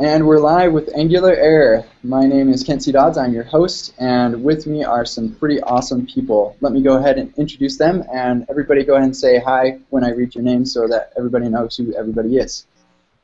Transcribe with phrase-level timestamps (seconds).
[0.00, 1.84] And we're live with Angular Air.
[2.04, 2.92] My name is Kent C.
[2.92, 3.18] Dodds.
[3.18, 6.56] I'm your host, and with me are some pretty awesome people.
[6.60, 10.04] Let me go ahead and introduce them, and everybody go ahead and say hi when
[10.04, 12.64] I read your name so that everybody knows who everybody is.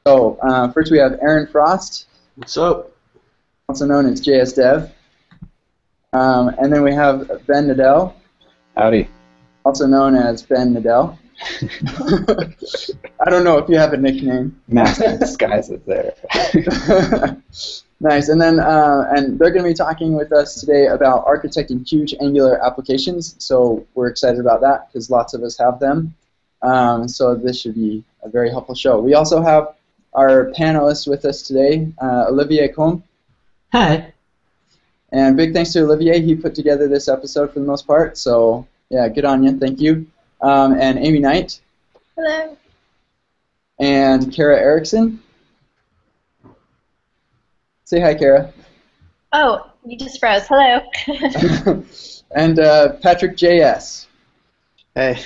[0.05, 2.09] So, uh, first we have Aaron Frost.
[2.35, 2.91] What's up?
[3.69, 4.93] Also known as JS Dev.
[6.13, 8.15] Um, and then we have Ben Nadel.
[8.77, 9.09] Howdy.
[9.65, 11.17] Also known as Ben Nadel.
[11.43, 14.61] I don't know if you have a nickname.
[14.69, 16.15] Master disguise is there.
[18.01, 18.29] nice.
[18.29, 22.15] And then, uh, and they're going to be talking with us today about architecting huge
[22.21, 23.35] Angular applications.
[23.39, 26.15] So we're excited about that because lots of us have them.
[26.63, 29.01] Um, so this should be a very helpful show.
[29.01, 29.75] We also have
[30.15, 33.03] our panelists with us today, uh, Olivier Combe.
[33.73, 34.13] Hi.
[35.11, 36.21] And big thanks to Olivier.
[36.21, 38.17] He put together this episode for the most part.
[38.17, 39.59] So yeah, good on you.
[39.59, 40.07] Thank you.
[40.41, 41.61] Um, and Amy Knight.
[42.17, 42.57] Hello.
[43.79, 45.23] And Kara Erickson.
[47.85, 48.53] Say hi, Kara.
[49.33, 50.47] Oh, you just froze.
[50.49, 50.81] Hello.
[52.37, 54.07] and uh, Patrick J.S.
[54.95, 55.23] Hey.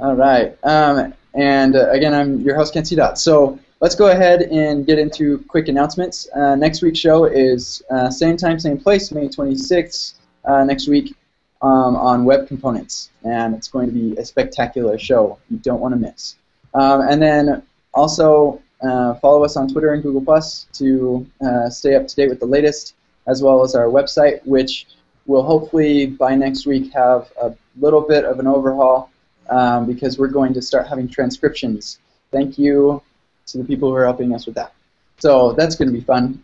[0.00, 0.56] All right.
[0.64, 2.96] Um, and uh, again, I'm your host, Kent C.
[2.96, 3.22] Dodds.
[3.22, 6.28] So let's go ahead and get into quick announcements.
[6.34, 11.14] Uh, next week's show is uh, same time, same place, May 26th uh, next week
[11.62, 13.10] um, on web components.
[13.24, 16.36] And it's going to be a spectacular show you don't want to miss.
[16.74, 17.62] Um, and then
[17.94, 22.28] also uh, follow us on Twitter and Google Plus to uh, stay up to date
[22.28, 22.94] with the latest,
[23.26, 24.86] as well as our website, which
[25.26, 29.10] will hopefully by next week have a little bit of an overhaul
[29.50, 31.98] um, because we're going to start having transcriptions.
[32.30, 33.02] Thank you
[33.46, 34.72] to the people who are helping us with that.
[35.18, 36.42] So that's going to be fun.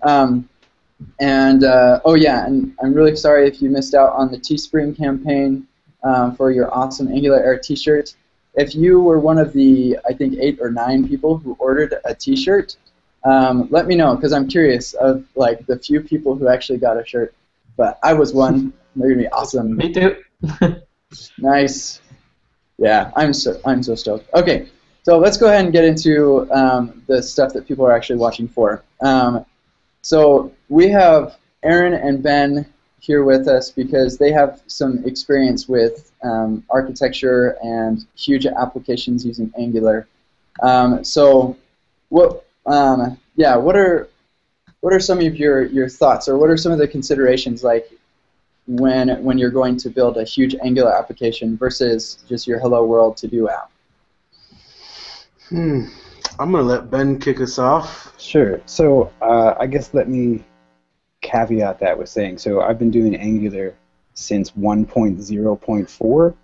[1.20, 4.96] And uh, oh yeah, and I'm really sorry if you missed out on the Teespring
[4.96, 5.66] campaign
[6.02, 8.14] um, for your awesome Angular Air T-shirt.
[8.54, 12.14] If you were one of the I think eight or nine people who ordered a
[12.14, 12.76] T-shirt,
[13.24, 17.00] um, let me know because I'm curious of like the few people who actually got
[17.00, 17.34] a shirt.
[17.76, 18.72] But I was one.
[18.94, 19.76] They're gonna be awesome.
[19.76, 20.22] Me too.
[21.38, 22.00] nice.
[22.78, 24.32] Yeah, I'm so I'm so stoked.
[24.34, 24.68] Okay,
[25.02, 28.48] so let's go ahead and get into um, the stuff that people are actually watching
[28.48, 28.82] for.
[29.00, 29.44] Um,
[30.04, 32.66] so we have Aaron and Ben
[33.00, 39.50] here with us because they have some experience with um, architecture and huge applications using
[39.58, 40.06] Angular.
[40.62, 41.56] Um, so,
[42.10, 42.46] what?
[42.66, 44.10] Um, yeah, what are
[44.80, 47.90] what are some of your, your thoughts, or what are some of the considerations like
[48.66, 53.16] when when you're going to build a huge Angular application versus just your Hello World
[53.18, 53.70] to do app?
[55.48, 55.86] Hmm.
[56.38, 58.12] I'm gonna let Ben kick us off.
[58.20, 58.60] Sure.
[58.66, 60.42] So uh, I guess let me
[61.20, 63.74] caveat that with saying so I've been doing Angular
[64.14, 66.34] since 1.0.4,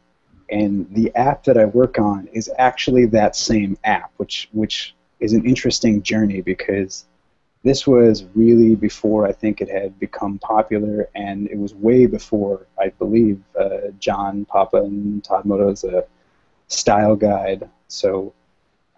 [0.51, 5.33] and the app that I work on is actually that same app, which which is
[5.33, 7.07] an interesting journey because
[7.63, 12.67] this was really before I think it had become popular, and it was way before
[12.79, 16.03] I believe uh, John Papa and Todd Motto's uh,
[16.69, 17.69] style guide.
[17.89, 18.33] So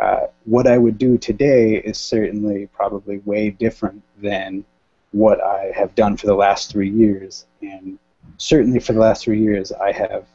[0.02, 4.64] uh, what I would do today is certainly probably way different than
[5.12, 7.46] what I have done for the last three years.
[7.60, 8.00] And
[8.36, 10.26] certainly for the last three years, I have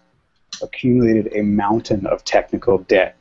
[0.61, 3.17] accumulated a mountain of technical debt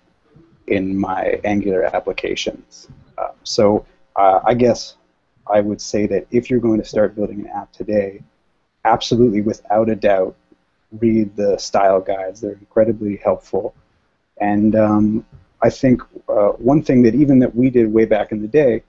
[0.68, 2.86] in my Angular applications.
[3.18, 4.96] Uh, so uh, I guess
[5.52, 8.22] I would say that if you're going to start building an app today,
[8.84, 10.36] absolutely without a doubt,
[10.92, 12.40] read the style guides.
[12.40, 13.74] They're incredibly helpful.
[14.40, 15.26] And um,
[15.66, 18.84] I think uh, one thing that even that we did way back in the day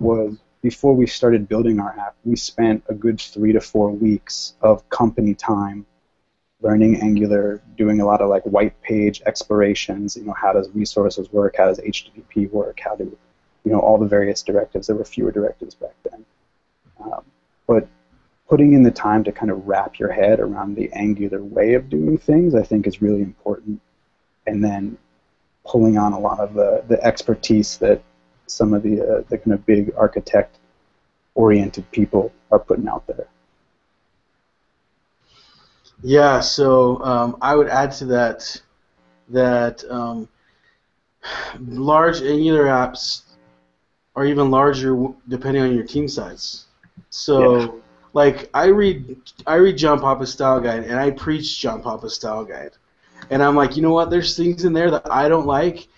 [0.00, 4.54] was before we started building our app, we spent a good three to four weeks
[4.62, 5.84] of company time
[6.62, 10.16] learning Angular, doing a lot of like white page explorations.
[10.16, 11.56] You know, how does resources work?
[11.58, 12.80] How does HTTP work?
[12.82, 13.04] How do
[13.64, 14.86] you know all the various directives?
[14.86, 16.24] There were fewer directives back then,
[17.04, 17.24] um,
[17.66, 17.86] but
[18.48, 21.90] putting in the time to kind of wrap your head around the Angular way of
[21.90, 23.82] doing things, I think, is really important.
[24.46, 24.96] And then
[25.66, 28.02] pulling on a lot of the, the expertise that
[28.46, 30.58] some of the, uh, the kind of big architect
[31.34, 33.28] oriented people are putting out there.
[36.02, 38.60] Yeah, so um, I would add to that
[39.28, 40.28] that um,
[41.60, 43.22] large Angular apps
[44.16, 46.66] are even larger depending on your team size.
[47.10, 47.68] So, yeah.
[48.12, 49.16] like I read
[49.46, 52.72] I read John Papa's style guide and I preach John Papa's style guide
[53.30, 54.10] and I'm like, you know what?
[54.10, 55.88] There's things in there that I don't like,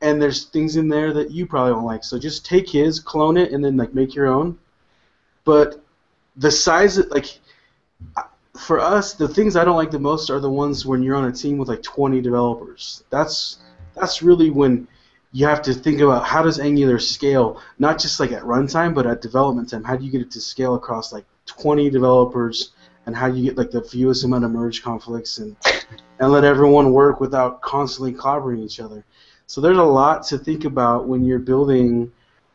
[0.00, 2.04] and there's things in there that you probably don't like.
[2.04, 4.58] So just take his, clone it, and then like make your own.
[5.44, 5.82] But
[6.36, 7.38] the size, of, like,
[8.58, 11.24] for us, the things I don't like the most are the ones when you're on
[11.24, 13.02] a team with like 20 developers.
[13.10, 13.58] That's
[13.94, 14.88] that's really when
[15.32, 19.06] you have to think about how does Angular scale, not just like at runtime, but
[19.06, 19.82] at development time.
[19.82, 22.72] How do you get it to scale across like 20 developers,
[23.06, 25.56] and how do you get like the fewest amount of merge conflicts and
[26.24, 29.04] and let everyone work without constantly clobbering each other.
[29.46, 32.10] So there's a lot to think about when you're building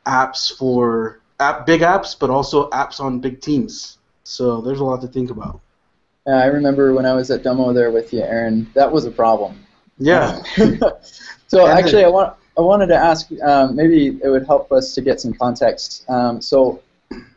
[0.07, 3.99] apps for app big apps, but also apps on big teams.
[4.23, 5.61] So there's a lot to think about.
[6.25, 8.67] Yeah, I remember when I was at Domo there with you, Aaron.
[8.73, 9.63] That was a problem.
[9.99, 10.41] Yeah.
[11.47, 13.29] so actually, I want I wanted to ask.
[13.43, 16.09] Um, maybe it would help us to get some context.
[16.09, 16.81] Um, so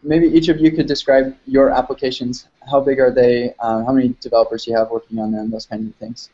[0.02, 2.48] maybe each of you could describe your applications.
[2.70, 3.54] How big are they?
[3.60, 5.50] Um, how many developers you have working on them?
[5.50, 6.30] Those kind of things.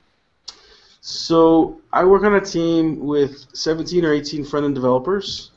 [1.00, 5.52] So I work on a team with 17 or 18 front-end developers,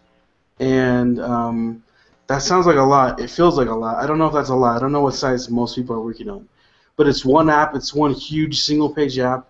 [0.59, 1.83] and um,
[2.27, 3.19] that sounds like a lot.
[3.19, 4.01] It feels like a lot.
[4.01, 4.77] I don't know if that's a lot.
[4.77, 6.47] I don't know what size most people are working on,
[6.95, 7.75] but it's one app.
[7.75, 9.47] It's one huge single-page app.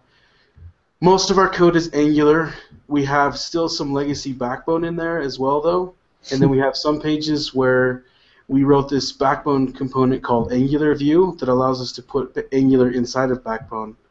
[1.02, 2.54] Most of our code is Angular.
[2.88, 5.94] We have still some legacy Backbone in there as well, though,
[6.32, 8.06] and then we have some pages where
[8.52, 13.32] we wrote this Backbone component called Angular View that allows us to put Angular inside
[13.32, 13.96] of Backbone.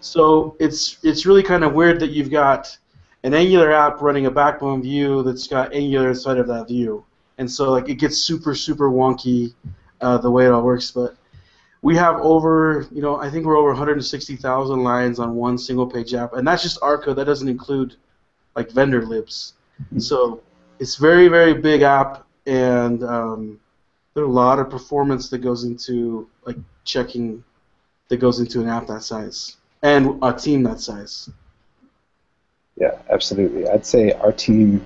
[0.00, 2.78] So it's it's really kind of weird that you've got
[3.22, 7.04] an Angular app running a Backbone view that's got Angular inside of that view,
[7.36, 9.52] and so like it gets super super wonky
[10.00, 10.90] uh, the way it all works.
[10.90, 11.16] But
[11.82, 16.14] we have over you know I think we're over 160,000 lines on one single page
[16.14, 17.16] app, and that's just our code.
[17.16, 17.96] That doesn't include
[18.56, 19.54] like vendor libs.
[19.98, 20.40] So
[20.78, 23.60] it's very very big app, and um,
[24.18, 27.44] there's a lot of performance that goes into like checking
[28.08, 31.30] that goes into an app that size and a team that size.
[32.76, 33.68] Yeah, absolutely.
[33.68, 34.84] I'd say our team.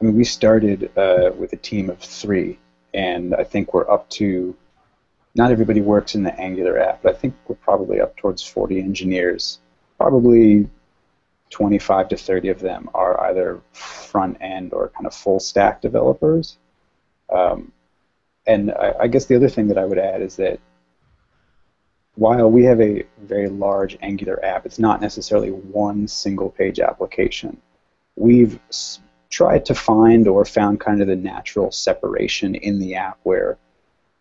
[0.00, 2.56] I mean, we started uh, with a team of three,
[2.94, 4.56] and I think we're up to.
[5.34, 8.78] Not everybody works in the Angular app, but I think we're probably up towards 40
[8.78, 9.58] engineers.
[9.98, 10.68] Probably
[11.50, 16.58] 25 to 30 of them are either front end or kind of full stack developers.
[17.28, 17.72] Um,
[18.46, 20.60] and I, I guess the other thing that I would add is that
[22.16, 27.56] while we have a very large Angular app, it's not necessarily one single page application.
[28.16, 28.58] We've
[29.30, 33.56] tried to find or found kind of the natural separation in the app where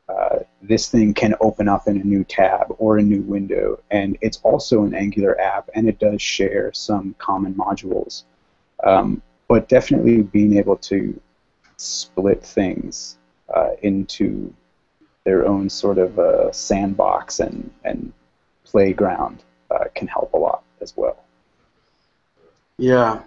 [0.08, 4.18] uh, this thing can open up in a new tab or a new window, and
[4.22, 8.24] it's also an Angular app, and it does share some common modules.
[8.84, 11.20] Um, but definitely being able to
[11.78, 13.19] split things
[13.54, 14.54] uh, into
[15.24, 18.14] their own sort of uh, sandbox and, and
[18.64, 21.24] playground uh, can help a lot as well.
[22.78, 23.22] Yeah,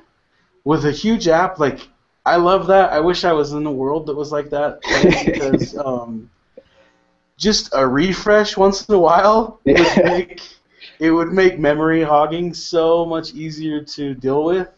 [0.64, 1.88] with a huge app like
[2.24, 2.92] I love that.
[2.92, 4.80] I wish I was in a world that was like that
[5.24, 6.30] because um,
[7.36, 10.42] just a refresh once in a while would make
[11.00, 14.68] it would make memory hogging so much easier to deal with.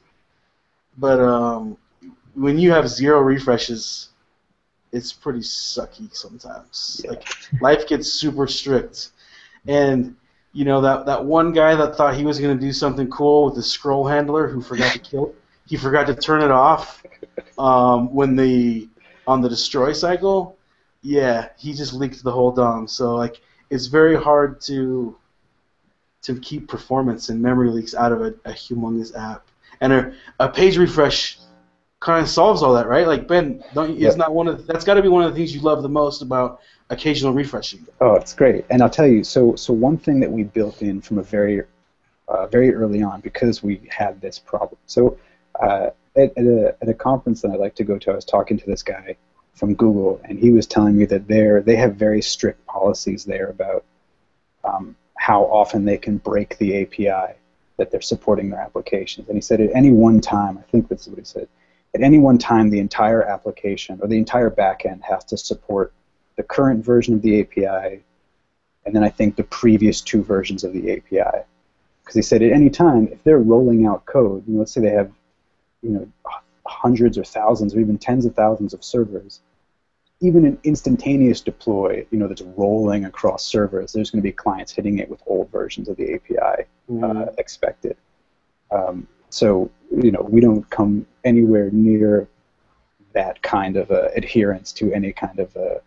[0.96, 1.76] But um,
[2.35, 4.08] when you have zero refreshes,
[4.94, 7.02] it's pretty sucky sometimes.
[7.05, 7.11] Yeah.
[7.11, 7.29] Like
[7.61, 9.11] life gets super strict,
[9.67, 10.17] and
[10.52, 13.46] you know that that one guy that thought he was going to do something cool
[13.46, 15.35] with the scroll handler who forgot to kill.
[15.67, 17.02] He forgot to turn it off
[17.58, 18.88] um, when the
[19.26, 20.56] on the destroy cycle.
[21.02, 22.87] Yeah, he just leaked the whole DOM.
[22.88, 25.17] So like, it's very hard to
[26.23, 29.46] to keep performance and memory leaks out of a, a humongous app.
[29.81, 31.38] And a, a page refresh
[32.05, 33.06] kind of solves all that, right?
[33.06, 34.09] Like Ben, don't you, Yeah.
[34.09, 35.82] it's not one of the, that's got to be one of the things you love
[35.82, 37.87] the most about occasional refreshing.
[38.01, 38.67] Oh, it's great.
[38.70, 41.63] And I'll tell you, so so one thing that we built in from a very
[42.29, 44.79] uh, very early on because we had this problem.
[44.87, 45.19] So
[45.61, 48.25] uh, at, at, a, at a conference that I like to go to, I was
[48.25, 49.17] talking to this guy
[49.55, 53.49] from Google, and he was telling me that they're they have very strict policies there
[53.49, 53.84] about
[54.63, 57.34] um, how often they can break the API
[57.79, 59.29] that they're supporting their applications.
[59.29, 61.49] And he said at any one time, I think that's what he said,
[61.94, 65.93] at any one time the entire application or the entire backend has to support
[66.36, 68.03] the current version of the API,
[68.84, 71.44] and then I think the previous two versions of the API.
[72.03, 74.81] Because he said at any time, if they're rolling out code, you know, let's say
[74.81, 75.10] they have,
[75.82, 76.08] you know,
[76.67, 79.41] hundreds or thousands or even tens of thousands of servers,
[80.20, 84.72] even an instantaneous deploy, you know, that's rolling across servers, there's going to be clients
[84.72, 86.65] hitting it with old versions of the API
[87.03, 87.96] uh, expected.
[88.70, 92.29] Um, so you know we don't come anywhere near
[93.14, 95.79] that kind of uh, adherence to any kind of uh,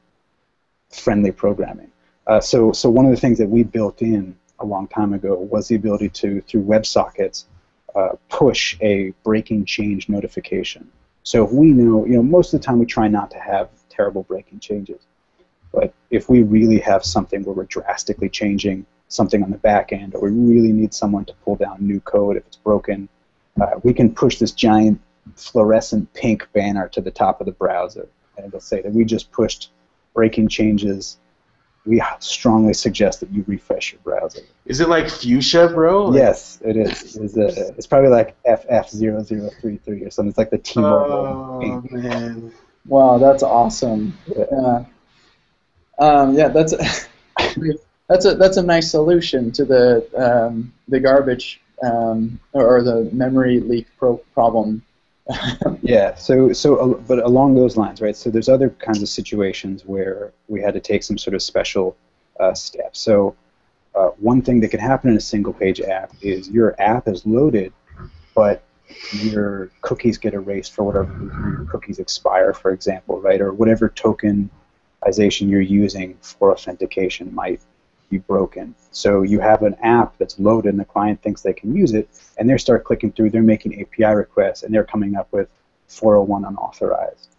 [0.90, 1.92] friendly programming.
[2.26, 5.36] Uh, so so one of the things that we built in a long time ago
[5.36, 7.46] was the ability to through WebSockets
[7.96, 10.90] uh, push a breaking change notification.
[11.24, 13.70] So if we know, you know, most of the time we try not to have
[13.90, 15.02] terrible breaking changes.
[15.74, 20.16] But if we really have something where we're drastically changing something on the back end,
[20.16, 23.08] or we really need someone to pull down new code if it's broken,
[23.62, 25.00] uh, we can push this giant
[25.36, 29.32] fluorescent pink banner to the top of the browser, and it'll say that we just
[29.32, 29.72] pushed
[30.14, 31.18] breaking changes.
[31.86, 34.42] We strongly suggest that you refresh your browser.
[34.66, 36.14] Is it like fuchsia, bro?
[36.14, 37.16] Yes, it is.
[37.16, 40.28] It's, a, it's probably like FF0033 or something.
[40.30, 41.92] It's like the T-Mobile Oh pink.
[41.94, 42.52] man.
[42.86, 44.18] Wow, that's awesome.
[44.36, 44.86] Yeah.
[46.00, 46.74] Um, yeah, that's
[48.08, 50.08] that's a that's a nice solution to the
[50.48, 54.84] um, the garbage um, or, the memory leak pro- problem.
[55.82, 56.16] Yeah.
[56.16, 58.16] So so but along those lines, right?
[58.16, 61.98] So there's other kinds of situations where we had to take some sort of special
[62.40, 63.00] uh, steps.
[63.00, 63.36] So
[63.96, 67.26] uh, one thing that can happen in a single page app is your app is
[67.26, 67.74] loaded,
[68.36, 68.64] but
[69.12, 71.56] your cookies get erased for whatever reason.
[71.58, 73.42] Your cookies expire, for example, right?
[73.42, 77.62] Or whatever tokenization you're using for authentication might
[78.10, 78.76] be broken.
[78.92, 82.10] So you have an app that's loaded and the client thinks they can use it,
[82.38, 85.50] and they start clicking through, they're making API requests, and they're coming up with
[85.88, 87.30] 401 unauthorized.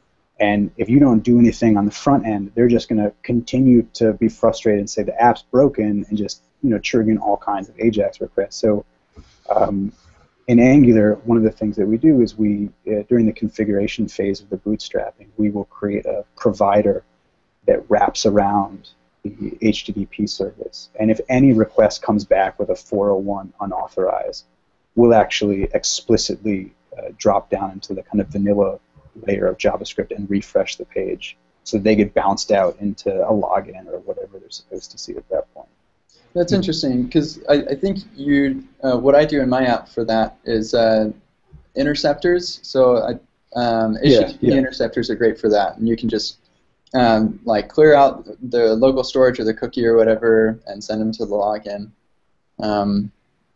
[0.40, 3.82] And if you don't do anything on the front end, they're just going to continue
[3.94, 7.68] to be frustrated and say the app's broken and just you know triggering all kinds
[7.68, 8.56] of AJAX requests.
[8.56, 8.84] So
[9.54, 9.92] um,
[10.46, 14.08] in Angular, one of the things that we do is we uh, during the configuration
[14.08, 17.04] phase of the bootstrapping, we will create a provider
[17.66, 18.90] that wraps around
[19.30, 20.90] HTTP service.
[20.98, 24.44] And if any request comes back with a 401 unauthorized,
[24.94, 28.78] we'll actually explicitly uh, drop down into the kind of vanilla
[29.26, 31.36] layer of JavaScript and refresh the page
[31.68, 35.28] so they get bounced out into a login or whatever they're supposed to see at
[35.28, 35.68] that point.
[36.34, 40.04] That's interesting because I, I think you uh, what I do in my app for
[40.04, 41.10] that is uh,
[41.74, 42.60] interceptors.
[42.62, 43.10] So I,
[43.58, 44.54] um, Yeah, HTTP yeah.
[44.54, 46.38] interceptors are great for that, and you can just
[46.94, 51.12] um, like clear out the local storage or the cookie or whatever and send them
[51.12, 51.90] to the login.
[52.60, 53.12] Um,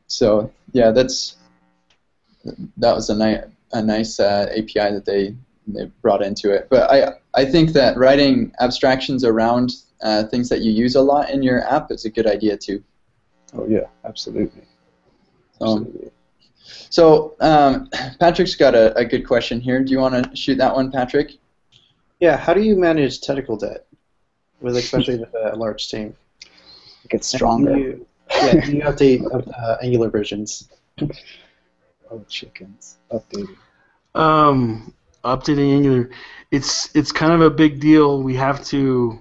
[0.07, 1.37] so yeah, that's
[2.77, 5.35] that was a nice a nice uh, API that they
[5.67, 6.69] they brought into it.
[6.71, 9.73] But I I think that writing abstractions around
[10.03, 12.83] uh, things that you use a lot in your app is a good idea too.
[13.55, 14.63] Oh yeah, absolutely.
[15.59, 16.11] So, absolutely.
[16.91, 17.89] so um,
[18.21, 19.83] Patrick's got a, a good question here.
[19.83, 21.39] Do you want to shoot that one, Patrick?
[22.23, 23.85] Yeah, how do you manage technical debt,
[24.61, 26.15] with especially with a large team?
[27.03, 27.75] It gets stronger.
[27.75, 29.21] Do you, yeah, do you update
[29.59, 30.71] uh, Angular versions?
[32.09, 32.99] Oh chickens.
[33.11, 33.57] Updated.
[34.15, 36.11] Um, updating Angular,
[36.53, 38.23] it's it's kind of a big deal.
[38.23, 39.19] We have to,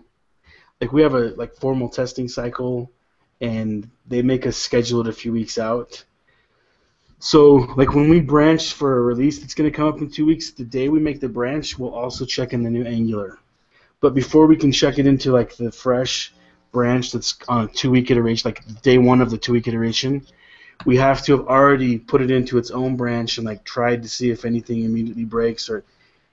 [0.80, 2.92] like, we have a like formal testing cycle,
[3.42, 6.06] and they make us schedule it a few weeks out.
[7.24, 10.26] So, like, when we branch for a release that's going to come up in two
[10.26, 13.38] weeks, the day we make the branch, we'll also check in the new Angular.
[14.00, 16.34] But before we can check it into like the fresh
[16.72, 20.26] branch that's on a two-week iteration, like day one of the two-week iteration,
[20.84, 24.10] we have to have already put it into its own branch and like tried to
[24.10, 25.84] see if anything immediately breaks or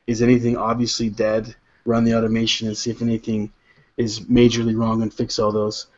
[0.06, 1.54] is anything obviously dead.
[1.84, 3.52] Run the automation and see if anything
[3.98, 5.88] is majorly wrong and fix all those.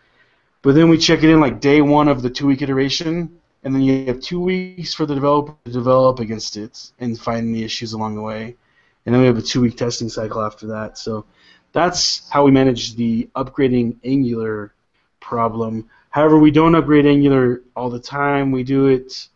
[0.62, 3.82] But then we check it in like day one of the two-week iteration, and then
[3.82, 7.92] you have two weeks for the developer to develop against it and find the issues
[7.92, 8.56] along the way,
[9.04, 10.98] and then we have a two-week testing cycle after that.
[10.98, 11.24] So
[11.72, 14.72] that's how we manage the upgrading Angular
[15.20, 15.88] problem.
[16.10, 18.50] However, we don't upgrade Angular all the time.
[18.50, 19.28] We do it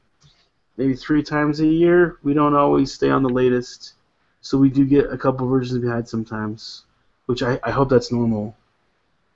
[0.76, 2.18] maybe three times a year.
[2.22, 3.94] We don't always stay on the latest,
[4.40, 6.84] so we do get a couple versions behind sometimes,
[7.26, 8.56] which I, I hope that's normal.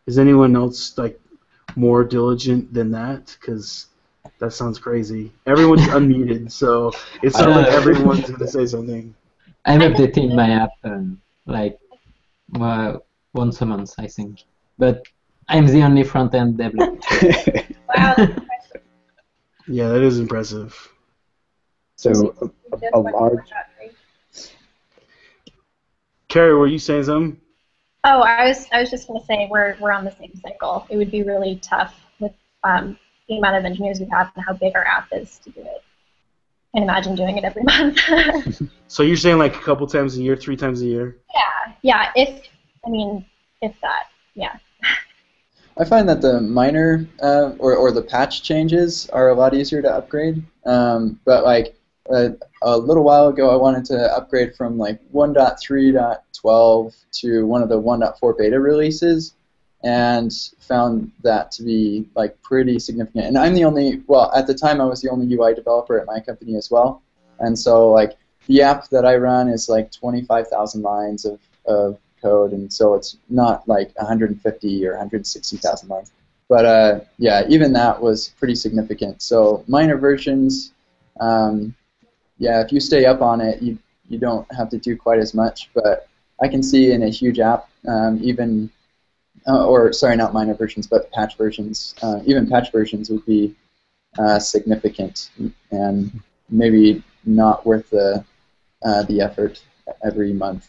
[0.06, 1.20] Is anyone else like
[1.76, 3.36] more diligent than that?
[3.38, 3.86] Because
[4.38, 5.32] that sounds crazy.
[5.46, 9.14] Everyone's unmuted, so it sounds like everyone's going to say something.
[9.64, 11.78] I'm updating my app um, like
[12.58, 12.98] uh,
[13.34, 14.44] once a month, I think.
[14.78, 15.02] But
[15.48, 17.64] I'm the only front-end developer.
[17.96, 18.82] Wow, that's impressive.
[19.66, 20.92] Yeah, that is impressive.
[21.96, 23.46] so a, a, a large over?
[26.28, 27.40] Carrie, were you saying something?
[28.04, 30.86] Oh, I was I was just going to say we're we're on the same cycle.
[30.90, 32.32] It would be really tough with
[32.62, 35.60] um, the amount of engineers we have and how big our app is to do
[35.60, 35.82] it.
[36.74, 38.62] And imagine doing it every month.
[38.90, 41.18] So you're saying like a couple times a year, three times a year?
[41.34, 42.10] yeah, yeah.
[42.16, 42.48] If
[42.86, 43.22] I mean,
[43.60, 44.04] if that,
[44.34, 44.56] yeah.
[45.76, 49.82] I find that the minor uh, or, or the patch changes are a lot easier
[49.82, 50.42] to upgrade.
[50.64, 51.76] Um, but like
[52.10, 52.30] a,
[52.62, 57.80] a little while ago, I wanted to upgrade from like 1.3.12 to one of the
[57.80, 59.34] 1.4 beta releases,
[59.84, 63.26] and found that to be like pretty significant.
[63.26, 66.06] And I'm the only well at the time I was the only UI developer at
[66.06, 67.02] my company as well,
[67.38, 68.16] and so like
[68.48, 73.18] the app that I run is like 25,000 lines of, of code, and so it's
[73.28, 76.12] not like 150 or 160,000 lines.
[76.48, 79.20] But uh, yeah, even that was pretty significant.
[79.20, 80.72] So minor versions,
[81.20, 81.74] um,
[82.38, 85.34] yeah, if you stay up on it, you you don't have to do quite as
[85.34, 85.68] much.
[85.74, 86.08] But
[86.42, 88.70] I can see in a huge app, um, even
[89.48, 91.94] uh, or sorry, not minor versions, but patch versions.
[92.02, 93.54] Uh, even patch versions would be
[94.18, 95.30] uh, significant
[95.70, 98.24] and maybe not worth the
[98.84, 99.62] uh, the effort
[100.04, 100.68] every month.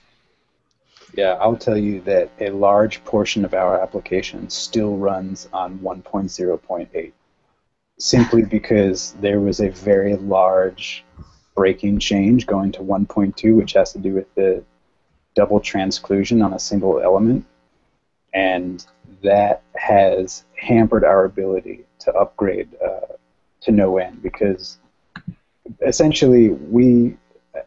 [1.15, 7.12] Yeah, I'll tell you that a large portion of our application still runs on 1.0.8,
[7.98, 11.03] simply because there was a very large
[11.55, 14.63] breaking change going to 1.2, which has to do with the
[15.36, 17.45] double transclusion on a single element,
[18.33, 18.86] and
[19.24, 23.13] that has hampered our ability to upgrade uh,
[23.62, 24.77] to no end because
[25.86, 27.17] essentially we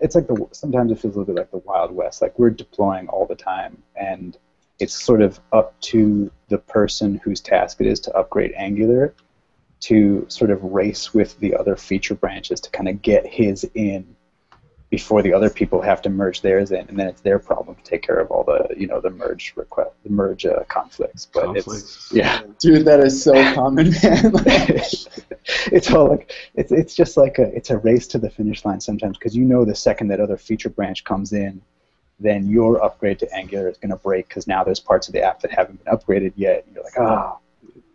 [0.00, 2.50] it's like the sometimes it feels a little bit like the wild west like we're
[2.50, 4.38] deploying all the time and
[4.78, 9.14] it's sort of up to the person whose task it is to upgrade angular
[9.81, 14.16] to sort of race with the other feature branches to kind of get his in
[14.92, 17.82] before the other people have to merge theirs in, and then it's their problem to
[17.82, 21.26] take care of all the you know the merge request, the merge uh, conflicts.
[21.32, 21.82] But Conflicts.
[21.82, 24.32] it's yeah, Dude, that is so common, man.
[24.32, 24.68] Like,
[25.72, 28.80] it's all like it's it's just like a it's a race to the finish line
[28.82, 31.62] sometimes because you know the second that other feature branch comes in,
[32.20, 35.22] then your upgrade to Angular is going to break because now there's parts of the
[35.22, 36.64] app that haven't been upgraded yet.
[36.66, 37.38] And you're like ah,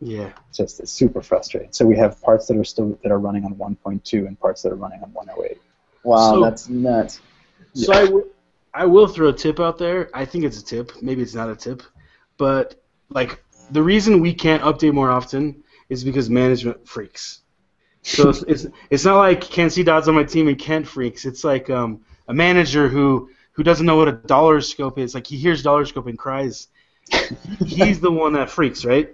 [0.02, 0.32] Yeah.
[0.50, 1.72] it's just it's super frustrating.
[1.74, 4.72] So we have parts that are still that are running on 1.2 and parts that
[4.72, 5.57] are running on 108.
[6.08, 7.22] Wow, So- that's nuts.
[7.74, 8.28] So I will-
[8.74, 10.10] I will throw a tip out there.
[10.14, 10.92] I think it's a tip.
[11.02, 11.82] Maybe it's not a tip,
[12.38, 12.76] but
[13.10, 17.42] like the reason we can't update more often is because management freaks.
[18.04, 19.84] So it's it's, it's not like Kent C.
[19.84, 21.26] Dodds on my team and Kent freaks.
[21.26, 25.14] It's like um, a manager who who doesn't know what a dollar scope is.
[25.16, 26.68] Like he hears dollar scope and cries.
[27.66, 29.10] He's the one that freaks, right?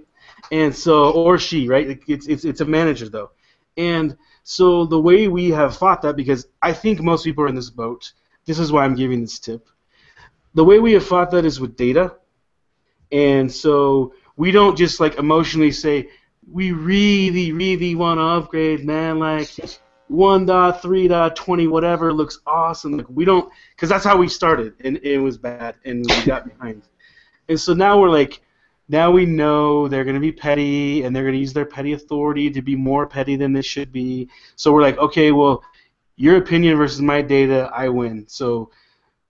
[0.52, 2.00] And so or she, right?
[2.08, 3.32] It's it's it's a manager though,
[3.78, 7.56] and so the way we have fought that because I think most people are in
[7.56, 8.14] this boat
[8.46, 9.68] this is why I'm giving this tip.
[10.54, 12.16] The way we have fought that is with data.
[13.12, 16.10] And so we don't just like emotionally say,
[16.52, 19.20] we really, really want to upgrade, man.
[19.20, 19.48] Like
[20.12, 22.98] 1.3.20, whatever looks awesome.
[22.98, 26.46] Like we don't, because that's how we started, and it was bad, and we got
[26.46, 26.84] behind.
[27.48, 28.42] And so now we're like,
[28.90, 31.94] now we know they're going to be petty, and they're going to use their petty
[31.94, 34.30] authority to be more petty than this should be.
[34.56, 35.64] So we're like, okay, well,
[36.16, 38.26] your opinion versus my data, I win.
[38.28, 38.72] So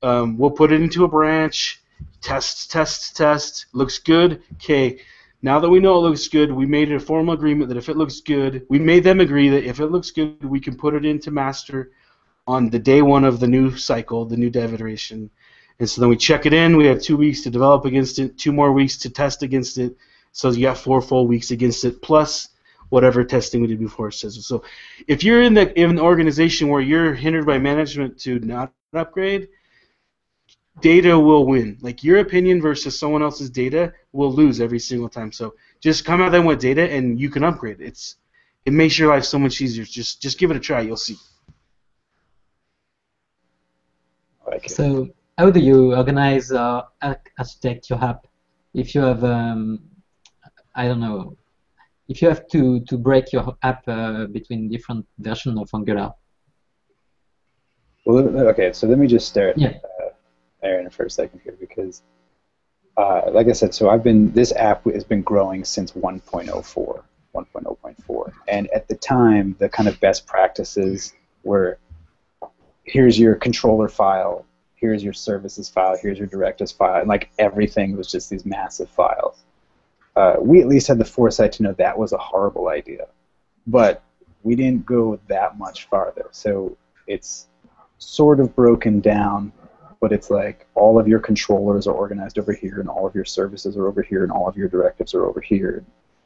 [0.02, 1.82] um, we'll put it into a branch,
[2.22, 3.68] test, test, test.
[3.74, 4.42] Looks good.
[4.54, 5.00] Okay.
[5.42, 7.98] Now that we know it looks good, we made a formal agreement that if it
[7.98, 11.06] looks good, we made them agree that if it looks good, we can put it
[11.06, 11.92] into master
[12.48, 15.30] on the day one of the new cycle, the new dev iteration.
[15.80, 16.78] And so then we check it in.
[16.78, 19.96] We have two weeks to develop against it, two more weeks to test against it.
[20.32, 22.50] So you got four full weeks against it, plus
[22.90, 24.46] whatever testing we did before says.
[24.46, 24.64] So
[25.08, 29.50] if you're in the in an organization where you're hindered by management to not upgrade,
[30.80, 31.78] data will win.
[31.82, 35.32] Like your opinion versus someone else's data will lose every single time.
[35.32, 37.82] So just come at them with data and you can upgrade.
[37.82, 38.18] It's
[38.66, 39.84] it makes your life so much easier.
[39.86, 40.82] Just just give it a try.
[40.82, 41.18] You'll see.
[44.46, 44.72] I like it.
[44.72, 48.28] So how do you organize architect your app
[48.74, 49.80] if you have um,
[50.76, 51.38] I don't know
[52.08, 56.12] if you have to, to break your app uh, between different versions of Angular?
[58.06, 59.78] Well, okay, so let me just start Yeah.
[60.02, 60.10] uh,
[60.62, 62.04] Aaron for a second here because,
[62.98, 68.34] uh, like I said, so I've been this app has been growing since 1.04, 1.0.4,
[68.50, 71.80] and at the time, the kind of best practices were
[72.84, 74.46] here's your controller file,
[74.84, 78.90] here's your services file, here's your directives file, and like everything was just these massive
[78.90, 79.42] files.
[80.18, 83.08] Uh, we at least had the foresight to know that was a horrible idea,
[83.66, 84.04] but
[84.44, 86.26] we didn't go that much farther.
[86.32, 86.76] So
[87.08, 87.48] it's
[87.98, 89.54] sort of broken down,
[90.02, 93.24] but it's like all of your controllers are organized over here, and all of your
[93.24, 95.82] services are over here, and all of your directives are over here,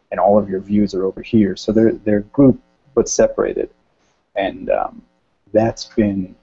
[0.10, 1.56] and all of your views are over here.
[1.56, 2.64] So they're they're grouped
[2.96, 3.70] but separated,
[4.36, 5.04] and um,
[5.54, 6.36] that's been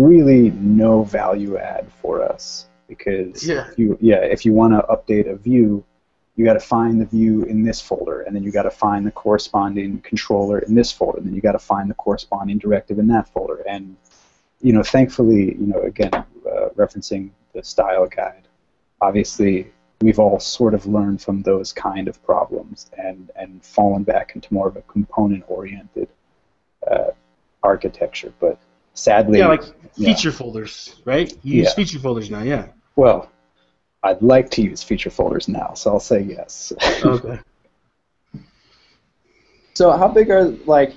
[0.00, 3.68] really no value add for us because Yeah.
[3.70, 5.84] if you yeah if you want to update a view
[6.40, 9.06] you got to find the view in this folder, and then you got to find
[9.06, 12.98] the corresponding controller in this folder, and then you got to find the corresponding directive
[12.98, 13.62] in that folder.
[13.68, 13.94] And
[14.62, 18.48] you know, thankfully, you know, again, uh, referencing the style guide,
[19.02, 24.32] obviously, we've all sort of learned from those kind of problems and and fallen back
[24.34, 26.08] into more of a component-oriented
[26.90, 27.10] uh,
[27.62, 28.32] architecture.
[28.40, 28.58] But
[28.94, 29.62] sadly, Yeah, like
[29.96, 30.14] yeah.
[30.14, 31.32] feature folders, right?
[31.42, 32.66] You use feature folders now, yeah.
[32.96, 33.30] well,
[34.02, 36.72] I'd like to use feature folders now, so I'll say yes.
[37.04, 37.38] Okay.
[39.74, 40.94] So how big are like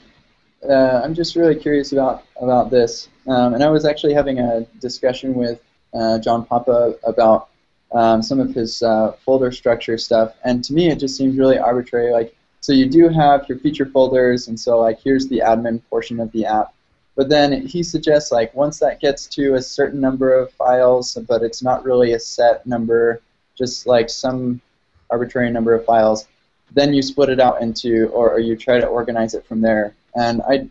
[0.67, 4.61] uh, I'm just really curious about about this, um, and I was actually having a
[4.79, 5.59] discussion with
[5.93, 7.49] uh, John Papa about
[7.91, 11.57] um, some of his uh, folder structure stuff, and to me it just seems really
[11.57, 12.11] arbitrary.
[12.11, 16.19] Like, so you do have your feature folders, and so like here's the admin portion
[16.19, 16.73] of the app,
[17.15, 21.43] but then he suggests like once that gets to a certain number of files, but
[21.43, 23.21] it's not really a set number,
[23.55, 24.61] just like some
[25.09, 26.27] arbitrary number of files,
[26.71, 29.93] then you split it out into, or, or you try to organize it from there.
[30.15, 30.67] And I,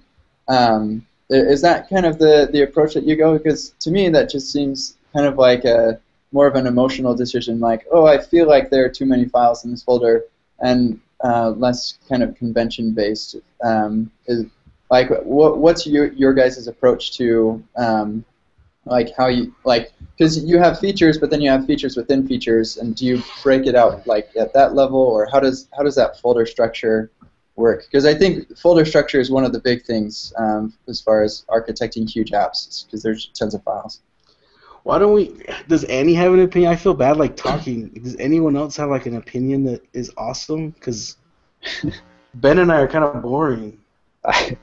[0.52, 3.38] um, is that kind of the, the approach that you go?
[3.38, 6.00] Because to me, that just seems kind of like a
[6.32, 9.64] more of an emotional decision, like, oh, I feel like there are too many files
[9.64, 10.24] in this folder,
[10.60, 13.36] and uh, less kind of convention based.
[13.62, 14.46] Um, is,
[14.92, 18.26] like, what, what's your your guys' approach to um,
[18.84, 22.76] like how you like because you have features, but then you have features within features,
[22.76, 25.94] and do you break it out like at that level, or how does how does
[25.94, 27.10] that folder structure
[27.56, 27.86] work?
[27.86, 31.46] Because I think folder structure is one of the big things um, as far as
[31.48, 34.02] architecting huge apps, because there's tons of files.
[34.82, 35.34] Why don't we?
[35.68, 36.70] Does Annie have an opinion?
[36.70, 37.88] I feel bad like talking.
[37.88, 40.68] Does anyone else have like an opinion that is awesome?
[40.72, 41.16] Because
[42.34, 43.78] Ben and I are kind of boring.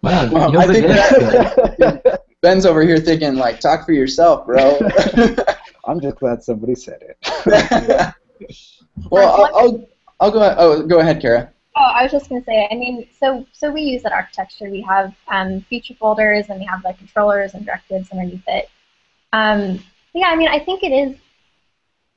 [0.00, 4.78] Well, Well, I think that- Ben's over here thinking like, talk for yourself, bro.
[5.86, 8.14] I'm just glad somebody said it.
[9.10, 9.88] well, I'll, I'll
[10.20, 10.54] I'll go.
[10.56, 11.52] Oh, go ahead, Kara.
[11.76, 12.68] Oh, I was just gonna say.
[12.70, 14.70] I mean, so so we use that architecture.
[14.70, 18.68] We have um, feature folders, and we have like controllers and directives underneath it.
[19.32, 19.82] Um,
[20.14, 21.16] yeah, I mean, I think it is.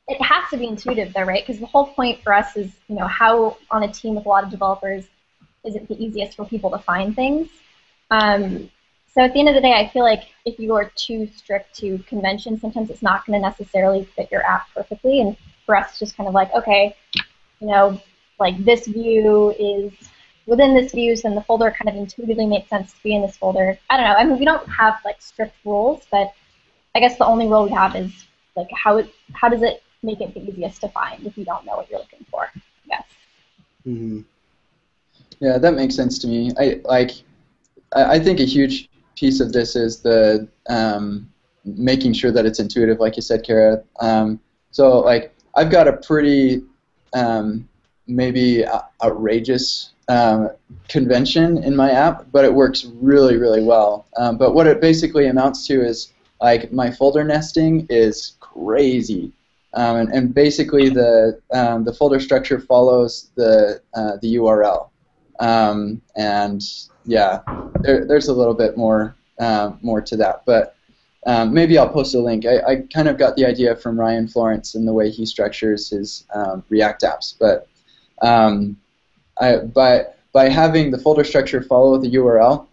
[0.08, 1.46] It has to be intuitive, though, right?
[1.46, 4.30] Because the whole point for us is, you know, how on a team with a
[4.30, 5.06] lot of developers
[5.64, 7.50] is it the easiest for people to find things.
[8.10, 8.70] Um,
[9.14, 11.76] so at the end of the day, I feel like if you are too strict
[11.78, 15.22] to convention, sometimes it's not going to necessarily fit your app perfectly.
[15.22, 16.96] And for us, it's just kind of like, okay,
[17.60, 18.02] you know,
[18.40, 19.92] like this view is
[20.48, 23.38] within this view, so the folder kind of intuitively makes sense to be in this
[23.38, 23.78] folder.
[23.90, 24.16] I don't know.
[24.16, 26.34] I mean, we don't have like strict rules, but
[26.96, 28.12] I guess the only rule we have is
[28.56, 31.66] like how it, how does it make it the easiest to find if you don't
[31.66, 32.50] know what you're looking for?
[32.86, 33.04] Yes.
[33.84, 34.22] hmm
[35.42, 36.52] Yeah, that makes sense to me.
[36.58, 37.12] I like.
[37.94, 41.30] I think a huge piece of this is the um,
[41.66, 43.84] making sure that it's intuitive, like you said, Kara.
[44.00, 46.64] Um, so, like, I've got a pretty
[47.14, 47.68] um,
[48.08, 48.64] maybe
[49.04, 50.52] outrageous um,
[50.88, 54.06] convention in my app, but it works really, really well.
[54.18, 59.34] Um, but what it basically amounts to is like my folder nesting is crazy.
[59.74, 64.91] Um, and, and basically, the um, the folder structure follows the uh, the URL.
[65.42, 66.62] Um, and
[67.06, 67.42] yeah,
[67.82, 70.76] there, there's a little bit more uh, more to that, but
[71.26, 72.46] um, maybe I'll post a link.
[72.46, 75.90] I, I kind of got the idea from Ryan Florence and the way he structures
[75.90, 77.68] his um, React apps, but
[78.22, 78.78] um,
[79.40, 82.68] I, by by having the folder structure follow the URL,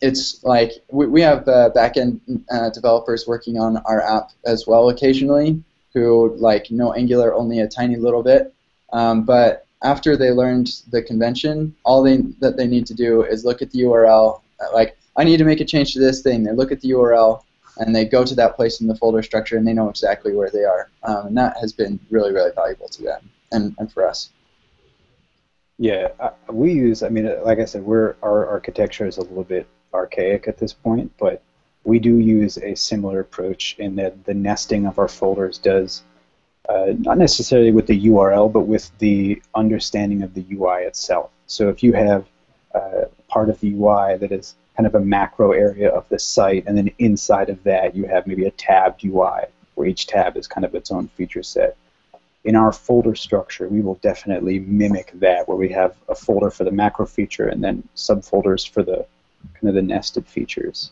[0.00, 4.90] it's like we, we have uh, backend uh, developers working on our app as well
[4.90, 5.62] occasionally
[5.94, 8.52] who like know Angular only a tiny little bit,
[8.92, 13.44] um, but after they learned the convention, all they that they need to do is
[13.44, 14.40] look at the URL.
[14.72, 16.44] Like I need to make a change to this thing.
[16.44, 17.42] They look at the URL
[17.78, 20.50] and they go to that place in the folder structure and they know exactly where
[20.50, 20.90] they are.
[21.02, 24.30] Um, and that has been really really valuable to them and, and for us.
[25.78, 26.08] Yeah,
[26.48, 27.02] we use.
[27.02, 30.72] I mean, like I said, we're our architecture is a little bit archaic at this
[30.72, 31.42] point, but
[31.84, 36.02] we do use a similar approach in that the nesting of our folders does
[36.68, 41.30] uh, not necessarily with the URL, but with the understanding of the UI itself.
[41.46, 42.26] So if you have
[42.74, 46.64] uh, part of the UI that is kind of a macro area of the site,
[46.66, 50.46] and then inside of that you have maybe a tabbed UI where each tab is
[50.46, 51.76] kind of its own feature set.
[52.44, 56.64] In our folder structure, we will definitely mimic that, where we have a folder for
[56.64, 59.06] the macro feature and then subfolders for the
[59.54, 60.90] kind of the nested features.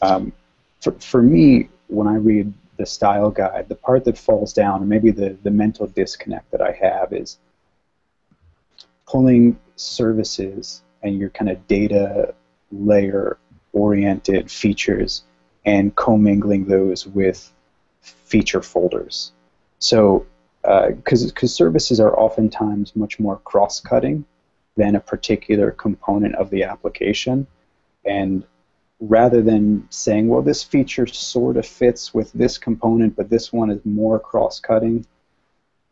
[0.00, 0.32] Um,
[0.80, 4.88] for, for me, when I read the style guide, the part that falls down, and
[4.88, 7.38] maybe the, the mental disconnect that I have is
[9.06, 12.34] pulling services and your kind of data
[12.70, 13.36] layer
[13.72, 15.24] oriented features
[15.64, 17.52] and commingling those with
[18.00, 19.32] feature folders.
[19.78, 20.26] So,
[20.64, 24.24] uh, because because services are oftentimes much more cross-cutting
[24.76, 27.46] than a particular component of the application,
[28.04, 28.44] and
[29.08, 33.68] rather than saying, well, this feature sort of fits with this component, but this one
[33.68, 35.04] is more cross-cutting,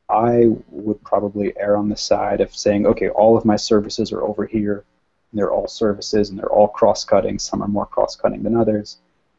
[0.08, 4.22] I would probably err on the side of saying, okay, all of my services are
[4.22, 4.84] over here,
[5.30, 7.40] and they're all services, and they're all cross-cutting.
[7.40, 8.98] Some are more cross-cutting than others,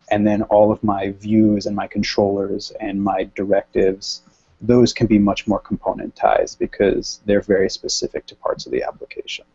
[0.10, 4.22] and then all of my views and my controllers and my directives,
[4.60, 9.46] those can be much more componentized because they're very specific to parts of the application.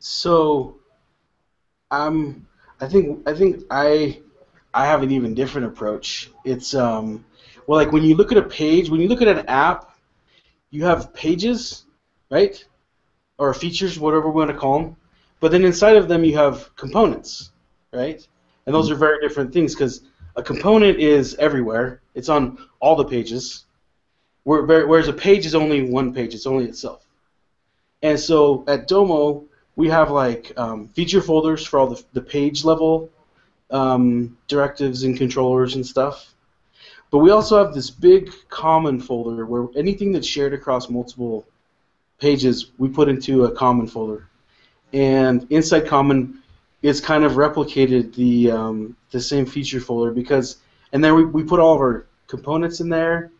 [0.00, 0.76] So,
[1.90, 2.46] I'm.
[2.80, 3.26] I think.
[3.26, 4.20] I think I.
[4.74, 6.30] I have an even different approach.
[6.44, 7.24] It's um.
[7.66, 9.96] Well, like when you look at a page, when you look at an app,
[10.70, 11.84] you have pages,
[12.30, 12.62] right?
[13.38, 14.96] Or features, whatever we want to call them.
[15.40, 17.52] But then inside of them, you have components,
[17.92, 18.26] right?
[18.66, 20.02] And those are very different things because
[20.36, 22.00] a component is everywhere.
[22.14, 23.64] It's on all the pages.
[24.44, 26.34] Whereas a page is only one page.
[26.34, 27.06] It's only itself.
[28.02, 29.44] And so at Domo,
[29.76, 33.10] we have like um, feature folders for all the, the page level
[33.70, 36.34] um, directives and controllers and stuff.
[37.10, 41.46] But we also have this big common folder where anything that's shared across multiple
[42.18, 44.28] pages, we put into a common folder.
[44.92, 46.42] And inside common,
[46.82, 50.58] it's kind of replicated the um, the same feature folder because,
[50.92, 53.30] and then we, we put all of our components in there.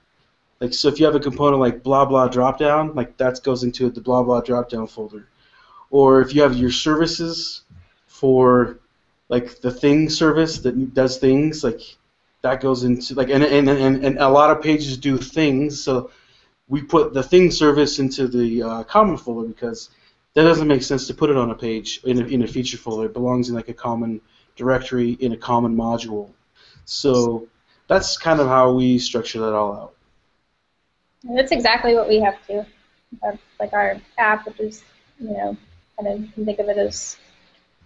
[0.61, 3.91] Like so, if you have a component like blah blah dropdown, like that goes into
[3.91, 5.29] the blah blah dropdown folder.
[5.91, 7.63] Or if you have your services
[8.07, 8.79] for
[9.29, 11.81] like the thing service that does things, like
[12.43, 16.11] that goes into like and and, and, and a lot of pages do things, so
[16.69, 19.91] we put the thing service into the uh, common folder because
[20.35, 22.77] that doesn't make sense to put it on a page in a, in a feature
[22.77, 23.07] folder.
[23.07, 24.21] It belongs in like a common
[24.57, 26.31] directory in a common module.
[26.85, 27.49] So
[27.89, 29.95] that's kind of how we structure that all out.
[31.25, 32.67] That's exactly what we have to.
[33.59, 34.85] Like our app, which is,
[35.19, 35.57] you know,
[35.97, 37.17] kind of you can think of it as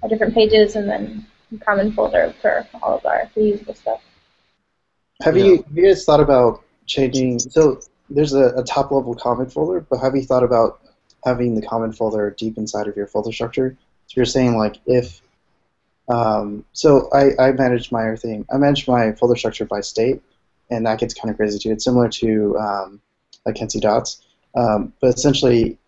[0.03, 4.01] our different pages and then a common folder for all of our reusable stuff.
[5.23, 5.45] Have Yeah.
[5.45, 7.39] you have you guys thought about changing?
[7.39, 10.81] So there's a, a top level common folder, but have you thought about
[11.25, 13.77] having the common folder deep inside of your folder structure?
[14.07, 15.21] So you're saying like if
[16.09, 18.45] um, so I, I manage my thing.
[18.53, 20.21] I manage my folder structure by state,
[20.71, 21.71] and that gets kind of crazy too.
[21.71, 23.01] It's similar to um,
[23.47, 23.81] like Kent C.
[23.81, 24.23] Dodds,
[24.57, 25.79] um, but essentially,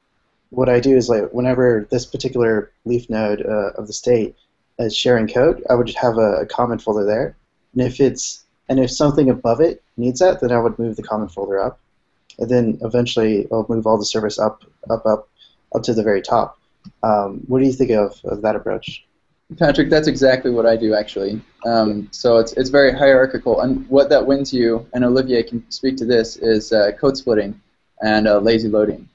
[0.53, 4.37] what I do is like whenever this particular leaf node uh, of the state
[4.79, 7.37] is sharing code, I would just have a, a common folder there,
[7.73, 11.03] and if it's and if something above it needs that, then I would move the
[11.03, 11.81] common folder up,
[12.39, 15.29] and then eventually I'll move all the service up, up, up,
[15.75, 16.59] up to the very top.
[17.03, 19.07] Um, what do you think of, of that approach?
[19.59, 21.41] Patrick, that's exactly what I do actually.
[21.65, 25.97] Um, so it's it's very hierarchical, and what that wins you, and Olivier can speak
[25.97, 27.59] to this, is uh, code splitting
[28.03, 29.09] and uh, lazy loading.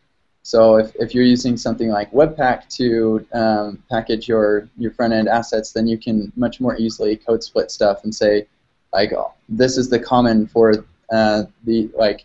[0.48, 5.28] So if, if you're using something like Webpack to um, package your your front end
[5.28, 8.48] assets, then you can much more easily code split stuff and say,
[8.94, 12.24] like, oh, this is the common for uh, the like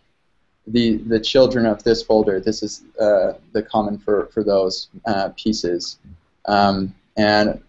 [0.68, 2.38] the the children of this folder.
[2.38, 5.98] This is uh, the common for for those uh, pieces,
[6.44, 7.60] um, and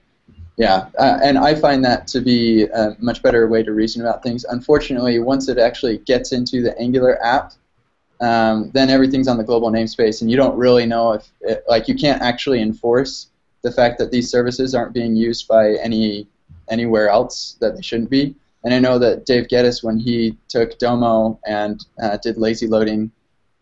[0.58, 4.22] yeah, uh, and I find that to be a much better way to reason about
[4.22, 4.44] things.
[4.44, 7.54] Unfortunately, once it actually gets into the Angular app,
[8.24, 11.88] um, then everything's on the global namespace, and you don't really know if, it, like,
[11.88, 13.28] you can't actually enforce
[13.62, 16.28] the fact that these services aren't being used by any
[16.70, 18.36] anywhere else that they shouldn't be.
[18.64, 23.12] And I know that Dave Geddes, when he took Domo and uh, did lazy loading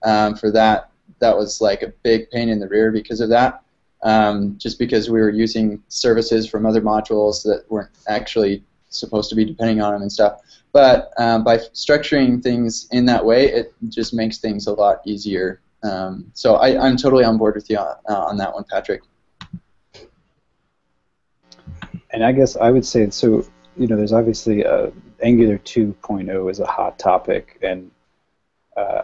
[0.04, 3.64] um, for that, that was like a big pain in the rear because of that
[4.04, 9.36] um, just because we were using services from other modules that weren't actually supposed to
[9.36, 10.42] be depending on them and stuff.
[10.72, 15.62] But um, by structuring things in that way, it just makes things a lot easier.
[15.84, 19.02] Um, so I, I'm totally on board with you on, uh, on that one, Patrick.
[22.12, 23.46] And I guess I would say so.
[23.78, 24.92] You know, there's obviously uh,
[25.24, 27.90] Angular 2.0 is a hot topic, and
[28.76, 29.04] uh,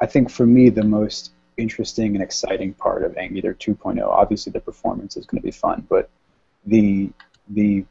[0.00, 4.60] I think for me the most interesting and exciting part of Angular 2.0, obviously the
[4.60, 6.08] performance is going to be fun, but
[6.66, 7.10] the
[7.50, 7.84] the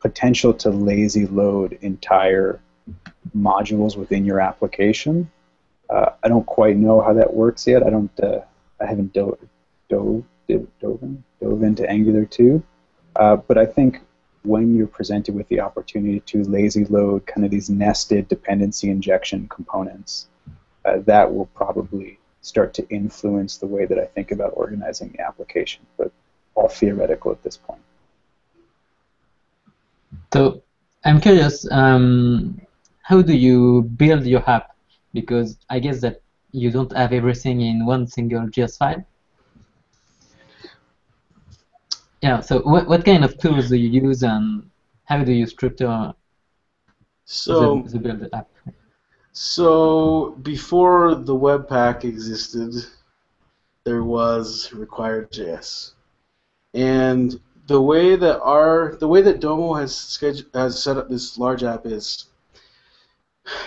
[0.00, 2.60] potential to lazy load entire
[3.36, 5.30] modules within your application.
[5.88, 7.82] Uh, I don't quite know how that works yet.
[7.82, 8.10] I don't.
[8.20, 8.40] Uh,
[8.80, 9.38] I haven't dove
[9.88, 11.02] dove dove,
[11.40, 12.62] dove into Angular 2.
[13.16, 14.00] Uh, but I think
[14.42, 19.48] when you're presented with the opportunity to lazy load kind of these nested dependency injection
[19.48, 20.28] components,
[20.84, 25.20] uh, that will probably start to influence the way that I think about organizing the
[25.20, 25.84] application.
[25.98, 26.10] But
[26.54, 27.80] all theoretical at this point.
[30.32, 30.62] So
[31.04, 32.60] I'm curious, um,
[33.02, 34.76] how do you build your app?
[35.12, 39.04] Because I guess that you don't have everything in one single JS file.
[42.22, 44.70] Yeah, so what, what kind of tools do you use and
[45.04, 46.14] how do you structure
[47.24, 48.48] So the, the build app?
[49.32, 52.74] So before the Webpack existed,
[53.84, 55.92] there was RequireJS,
[56.74, 57.40] and
[57.70, 61.62] the way that our the way that Domo has scheduled, has set up this large
[61.62, 62.26] app is,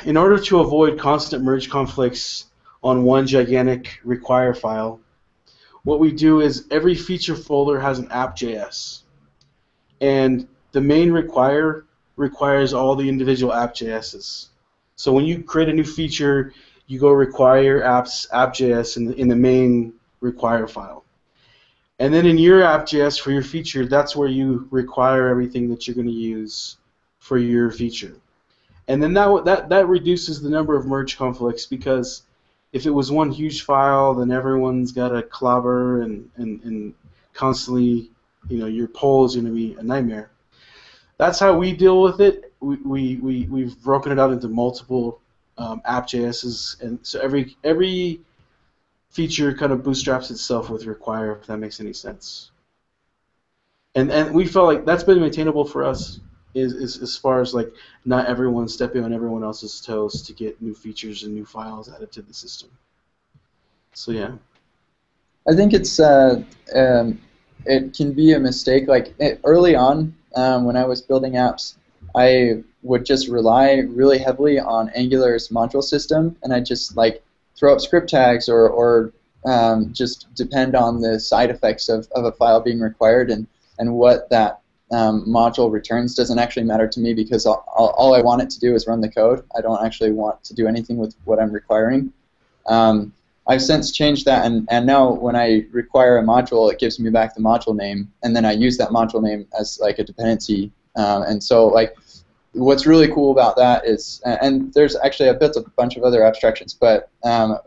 [0.03, 2.47] in order to avoid constant merge conflicts
[2.83, 4.99] on one gigantic require file,
[5.85, 9.03] what we do is every feature folder has an app.js,
[10.01, 11.85] and the main require
[12.17, 14.49] requires all the individual app.js's.
[14.97, 16.51] So when you create a new feature,
[16.87, 21.02] you go require apps app.js in the, in the main require file.
[21.99, 25.95] And then in your app.js for your feature, that's where you require everything that you're
[25.95, 26.77] going to use
[27.19, 28.15] for your feature.
[28.87, 32.23] And then that, that, that reduces the number of merge conflicts because
[32.73, 36.93] if it was one huge file, then everyone's got to clobber and, and, and
[37.33, 38.09] constantly,
[38.49, 40.31] you know, your poll is going to be a nightmare.
[41.17, 42.51] That's how we deal with it.
[42.59, 45.21] We, we, we, we've broken it out into multiple
[45.57, 48.21] um, app.js's, and so every every
[49.13, 52.51] feature kind of bootstraps itself with require, if that makes any sense.
[53.95, 56.19] And and we felt like that's been maintainable for us,
[56.55, 57.71] is, is as far as like
[58.05, 62.11] not everyone stepping on everyone else's toes to get new features and new files added
[62.11, 62.69] to the system.
[63.93, 64.31] So yeah.
[65.47, 66.41] I think it's uh,
[66.75, 67.21] um,
[67.65, 68.87] it can be a mistake.
[68.87, 71.75] Like it, early on, um, when I was building apps,
[72.15, 77.23] I would just rely really heavily on Angular's module system, and I just like
[77.55, 79.13] throw up script tags or, or
[79.45, 83.47] um, just depend on the side effects of, of a file being required and,
[83.79, 84.61] and what that
[84.91, 88.49] um, module returns doesn't actually matter to me because all, all, all, I want it
[88.51, 89.43] to do is run the code.
[89.57, 92.13] I don't actually want to do anything with what I'm requiring.
[92.67, 93.11] Um,
[93.47, 97.09] I've since changed that, and, and now when I require a module, it gives me
[97.09, 100.71] back the module name, and then I use that module name as like a dependency.
[100.95, 101.95] Um, and so like
[102.53, 105.33] what's really cool about that is, and there's actually a
[105.75, 107.57] bunch of other abstractions, but um,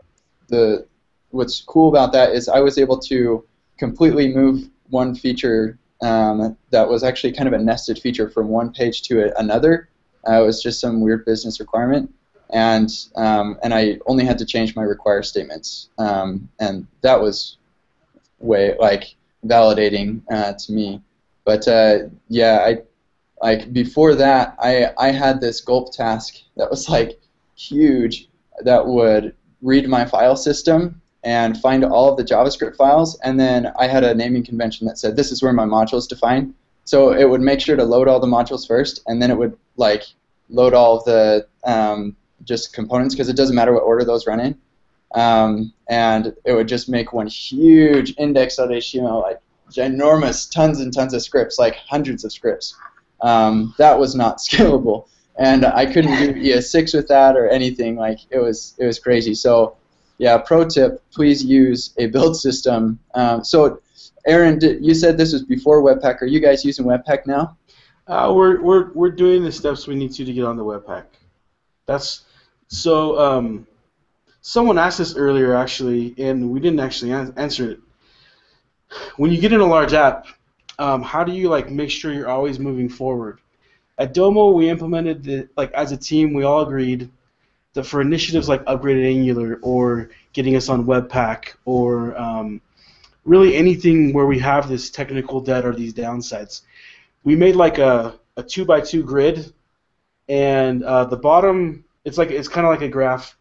[0.47, 0.85] the
[1.31, 3.45] what's cool about that is I was able to
[3.77, 8.71] completely move one feature um, that was actually kind of a nested feature from one
[8.71, 9.89] page to another.
[10.27, 12.13] Uh, it was just some weird business requirement,
[12.51, 17.57] and um, and I only had to change my require statements, um, and that was
[18.39, 21.01] way like validating uh, to me.
[21.45, 22.81] But uh, yeah, I
[23.41, 27.19] like before that, I I had this gulp task that was like
[27.55, 28.29] huge
[28.63, 33.71] that would read my file system and find all of the JavaScript files, and then
[33.77, 36.53] I had a naming convention that said this is where my module is defined.
[36.85, 39.57] So it would make sure to load all the modules first, and then it would
[39.75, 40.03] like
[40.49, 44.39] load all of the um, just components because it doesn't matter what order those run
[44.39, 44.57] in.
[45.13, 51.21] Um, and it would just make one huge index.html, like ginormous, tons and tons of
[51.21, 52.75] scripts, like hundreds of scripts.
[53.21, 57.95] Um, that was not scalable, and I couldn't do ES6 with that or anything.
[57.95, 59.33] Like it was, it was crazy.
[59.33, 59.77] So,
[60.17, 60.37] yeah.
[60.37, 62.99] Pro tip: please use a build system.
[63.13, 63.81] Um, so,
[64.25, 66.21] Aaron, did, you said this was before Webpack.
[66.21, 67.57] Are you guys using Webpack now?
[68.07, 71.05] Uh, we're, we're, we're doing the steps we need to to get on the Webpack.
[71.85, 72.23] That's
[72.67, 73.19] so.
[73.19, 73.67] Um,
[74.47, 77.79] someone asked this earlier, actually, and we didn't actually answer it.
[79.17, 80.25] When you get in a large app,
[80.79, 83.39] um, how do you like make sure you're always moving forward?
[83.97, 87.09] At Domo, we implemented the like as a team, we all agreed
[87.73, 92.61] that for initiatives like upgraded Angular or getting us on Webpack or um,
[93.25, 96.61] really anything where we have this technical debt or these downsides,
[97.23, 99.51] we made like a, a two by two grid,
[100.29, 103.35] and uh, the bottom it's like it's kind of like a graph.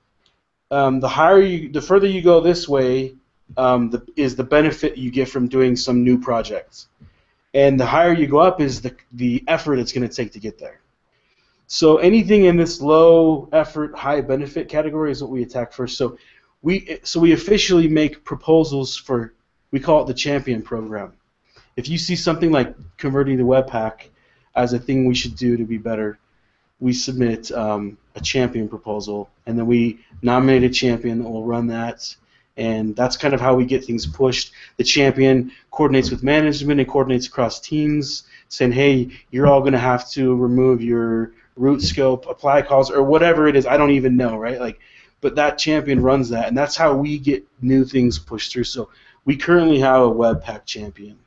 [0.71, 3.15] Um, the higher you, the further you go this way,
[3.57, 6.89] um, the, is the benefit you get from doing some new projects
[7.57, 10.39] and the higher you go up is the the effort it's going to take to
[10.39, 10.81] get there.
[11.67, 15.97] So anything in this low effort, high benefit category is what we attack first.
[15.97, 16.19] So
[16.61, 19.33] we so we officially make proposals for
[19.71, 21.15] we call it the champion program.
[21.77, 24.11] If you see something like converting to Webpack
[24.55, 26.19] as a thing we should do to be better,
[26.79, 31.69] we submit um, a champion proposal, and then we nominate a champion that will run
[31.69, 32.15] that
[32.57, 34.53] and that's kind of how we get things pushed.
[34.77, 39.79] The champion coordinates with management and coordinates across teams, saying, "Hey, you're all going to
[39.79, 43.67] have to remove your root scope, apply calls, or whatever it is.
[43.67, 44.61] I don't even know, right?
[44.61, 44.79] Like,
[45.21, 48.65] but that champion runs that, and that's how we get new things pushed through.
[48.65, 48.91] So
[49.25, 51.19] we currently have a Webpack champion,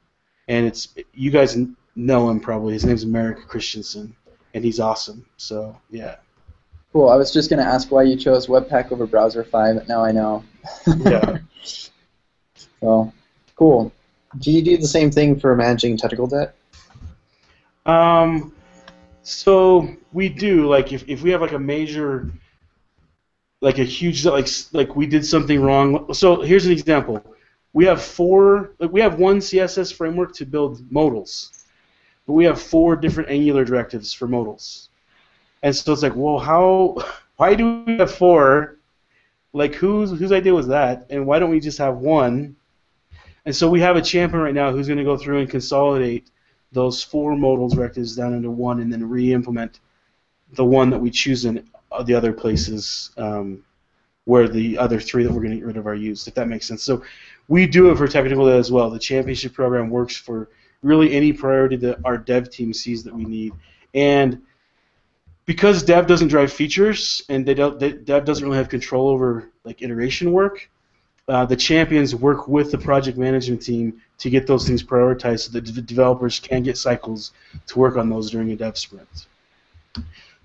[0.48, 1.58] and it's you guys
[1.96, 2.74] know him probably.
[2.74, 4.16] His name's Merrick Christensen,
[4.54, 5.26] and he's awesome.
[5.38, 6.16] So yeah.
[6.92, 7.10] Cool.
[7.10, 10.12] I was just going to ask why you chose Webpack over Browserify, but now I
[10.12, 10.44] know.
[10.98, 11.38] Yeah.
[12.82, 13.12] So,
[13.56, 13.92] cool.
[14.38, 16.56] Do you do the same thing for managing technical debt?
[17.86, 18.54] Um,
[19.24, 20.68] so we do.
[20.68, 22.32] Like, if, if we have like a major,
[23.62, 26.14] like a huge, like like we did something wrong.
[26.14, 27.24] So here's an example.
[27.74, 28.72] We have four.
[28.80, 31.66] Like we have one CSS framework to build modals,
[32.26, 34.90] but we have four different Angular directives for modals.
[35.64, 36.98] And so it's like, well, how?
[37.38, 38.79] Why do we have four?
[39.54, 41.08] Like, whose whose idea was that?
[41.10, 42.56] And why don't we just have one?
[43.46, 46.30] And so we have a champion right now who's going to go through and consolidate
[46.72, 49.80] those four modal directives down into one, and then re-implement
[50.54, 51.68] the one that we choose in
[52.06, 53.64] the other places um,
[54.26, 56.28] where the other three that we're going to get rid of are used.
[56.28, 56.84] If that makes sense.
[56.84, 57.04] So
[57.48, 58.92] we do it for technical debt as well.
[58.92, 60.50] The championship program works for
[60.84, 63.54] really any priority that our dev team sees that we need,
[63.96, 64.44] and
[65.50, 69.50] because dev doesn't drive features and they don't, they, dev doesn't really have control over
[69.64, 70.70] like iteration work,
[71.28, 75.52] uh, the champions work with the project management team to get those things prioritized so
[75.52, 77.32] that the developers can get cycles
[77.66, 79.26] to work on those during a dev sprint.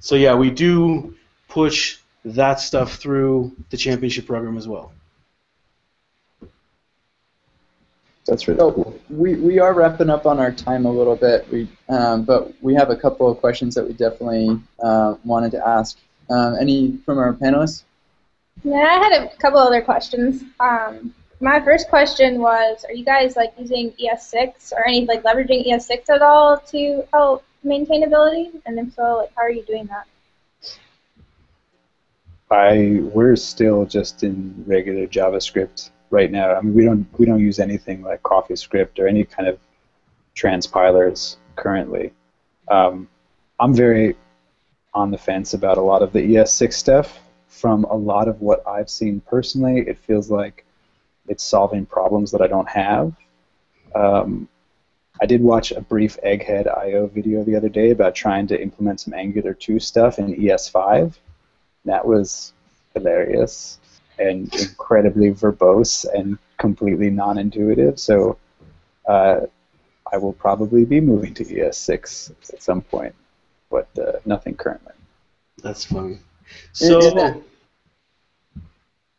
[0.00, 1.14] So yeah, we do
[1.48, 4.90] push that stuff through the championship program as well.
[8.26, 8.98] That's really So cool.
[9.10, 12.74] we, we are wrapping up on our time a little bit, we, um, but we
[12.74, 15.98] have a couple of questions that we definitely uh, wanted to ask.
[16.30, 17.84] Um, any from our panelists?
[18.62, 20.42] Yeah, I had a couple other questions.
[20.58, 25.66] Um, my first question was, are you guys like using ES6 or any like leveraging
[25.66, 28.58] ES6 at all to help maintainability?
[28.64, 30.06] And if so, like how are you doing that?
[32.50, 36.54] I we're still just in regular JavaScript right now.
[36.54, 39.58] I mean, we don't we don't use anything like CoffeeScript or any kind of
[40.34, 42.12] transpilers currently.
[42.68, 43.08] Um,
[43.60, 44.16] I'm very
[44.94, 47.18] on the fence about a lot of the ES6 stuff.
[47.48, 50.64] From a lot of what I've seen personally, it feels like
[51.28, 53.12] it's solving problems that I don't have.
[53.94, 54.48] Um,
[55.20, 59.00] I did watch a brief Egghead IO video the other day about trying to implement
[59.00, 61.14] some Angular 2 stuff in ES5.
[61.84, 62.52] That was
[62.94, 63.78] hilarious
[64.18, 67.98] and incredibly verbose and completely non-intuitive.
[67.98, 68.38] So
[69.08, 69.40] uh,
[70.12, 73.14] I will probably be moving to ES6 at some point,
[73.70, 74.92] but uh, nothing currently.
[75.62, 76.18] That's funny.
[76.72, 77.42] So,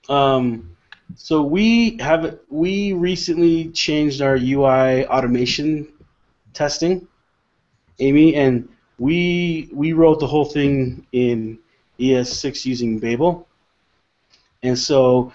[0.09, 0.75] um,
[1.15, 5.87] so we have we recently changed our UI automation
[6.53, 7.07] testing,
[7.99, 8.69] Amy, and
[8.99, 11.57] we we wrote the whole thing in
[11.99, 13.47] ES6 using Babel,
[14.67, 15.31] and so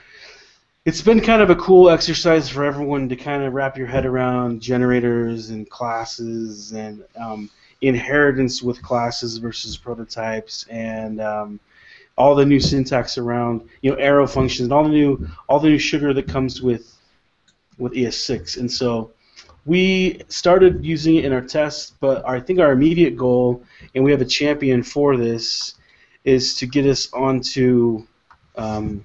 [0.85, 4.07] it's been kind of a cool exercise for everyone to kind of wrap your head
[4.07, 7.51] around generators and classes and um,
[7.83, 11.61] inheritance with classes versus prototypes and um,
[12.17, 15.69] all the new syntax around you know arrow functions and all the new all the
[15.69, 16.97] new sugar that comes with
[17.79, 19.13] with ES6 and so
[19.67, 23.63] we started using it in our tests but I think our immediate goal
[23.95, 25.75] and we have a champion for this
[26.25, 28.07] is to get us onto
[28.57, 29.05] um,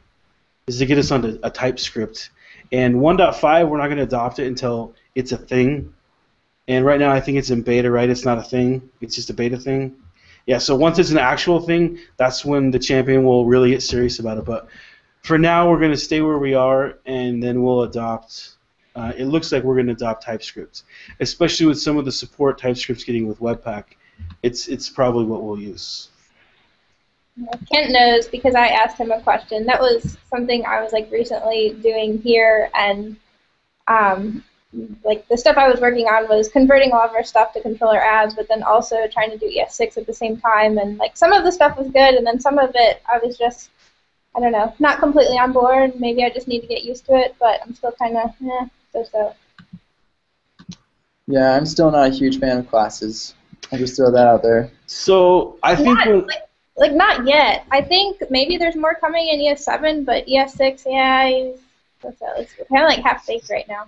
[0.68, 2.32] is to get us onto a TypeScript
[2.72, 5.94] and 1.5 we're not going to adopt it until it's a thing
[6.68, 9.30] and right now I think it's in beta right it's not a thing it's just
[9.30, 9.96] a beta thing
[10.46, 14.20] yeah, so once it's an actual thing, that's when the champion will really get serious
[14.20, 14.46] about it.
[14.46, 14.68] But
[15.24, 18.56] for now, we're going to stay where we are, and then we'll adopt.
[18.96, 20.84] Uh, it looks like we're going to adopt TypeScript,
[21.20, 23.86] especially with some of the support TypeScript's getting with Webpack.
[24.44, 26.10] It's it's probably what we'll use.
[27.72, 29.66] Kent knows because I asked him a question.
[29.66, 33.18] That was something I was like recently doing here, and
[33.88, 34.44] um,
[35.04, 38.00] like the stuff I was working on was converting all of our stuff to controller
[38.00, 40.78] as, but then also trying to do ES6 at the same time.
[40.78, 43.38] And like some of the stuff was good, and then some of it I was
[43.38, 43.70] just,
[44.36, 46.00] I don't know, not completely on board.
[46.00, 48.66] Maybe I just need to get used to it, but I'm still kind of, eh,
[48.94, 49.36] so-so.
[51.28, 53.34] Yeah, I'm still not a huge fan of classes.
[53.72, 54.72] I'll just throw that out there.
[54.86, 56.44] So I think Not, when, like,
[56.78, 57.66] like not yet.
[57.72, 61.62] I think maybe there's more coming in ES7, but ES6, yeah, it's,
[62.02, 62.34] what's that?
[62.38, 63.86] It's kind of like half baked right now.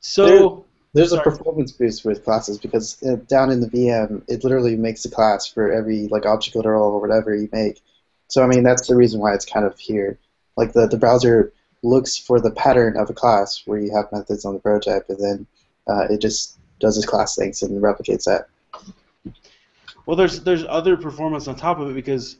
[0.00, 0.64] so
[0.94, 5.04] There's a performance boost with classes because uh, down in the VM, it literally makes
[5.04, 7.80] a class for every like object literal or whatever you make.
[8.28, 10.18] So I mean, that's the reason why it's kind of here.
[10.56, 11.52] Like the, the browser
[11.82, 15.18] looks for the pattern of a class where you have methods on the prototype, and
[15.18, 15.46] then
[15.86, 18.48] uh, it just does its class things and replicates that.
[20.08, 22.38] Well, there's there's other performance on top of it because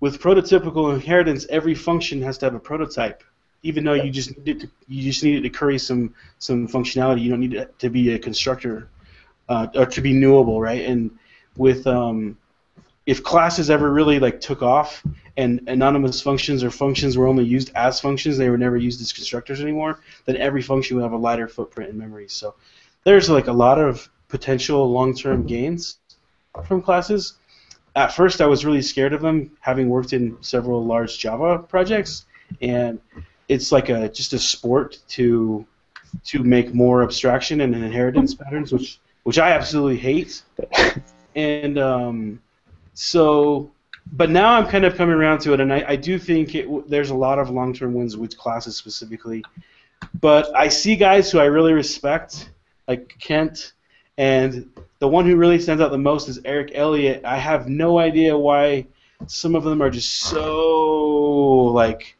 [0.00, 3.22] with prototypical inheritance, every function has to have a prototype.
[3.62, 6.66] Even though you just need it to, you just need it to curry some some
[6.66, 8.88] functionality, you don't need it to be a constructor
[9.48, 10.84] uh, or to be newable, right?
[10.86, 11.16] And
[11.56, 12.36] with um,
[13.06, 15.00] if classes ever really like took off
[15.36, 19.12] and anonymous functions or functions were only used as functions, they were never used as
[19.12, 22.26] constructors anymore, then every function would have a lighter footprint in memory.
[22.26, 22.56] So
[23.04, 25.98] there's like a lot of potential long-term gains
[26.66, 27.34] from classes.
[27.96, 32.26] At first, I was really scared of them, having worked in several large Java projects,
[32.60, 33.00] and
[33.48, 35.64] it's like a just a sport to
[36.24, 40.42] to make more abstraction and inheritance patterns, which which I absolutely hate.
[41.36, 42.40] And um,
[42.94, 43.72] so,
[44.12, 46.88] but now I'm kind of coming around to it, and I, I do think it,
[46.88, 49.42] there's a lot of long-term wins with classes specifically.
[50.20, 52.50] but I see guys who I really respect,
[52.86, 53.72] like Kent,
[54.16, 54.70] and
[55.04, 57.26] the one who really stands out the most is Eric Elliott.
[57.26, 58.86] I have no idea why
[59.26, 62.16] some of them are just so like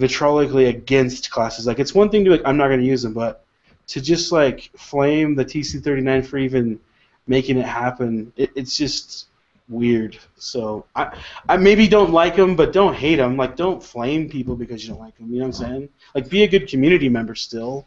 [0.00, 1.66] vitriolically against classes.
[1.66, 3.44] Like it's one thing to like I'm not going to use them, but
[3.88, 6.80] to just like flame the TC39 for even
[7.26, 9.26] making it happen, it, it's just
[9.68, 10.16] weird.
[10.36, 11.14] So I,
[11.46, 13.36] I maybe don't like them, but don't hate them.
[13.36, 15.30] Like don't flame people because you don't like them.
[15.30, 15.88] You know what I'm saying?
[16.14, 17.86] Like be a good community member still.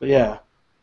[0.00, 0.38] But yeah.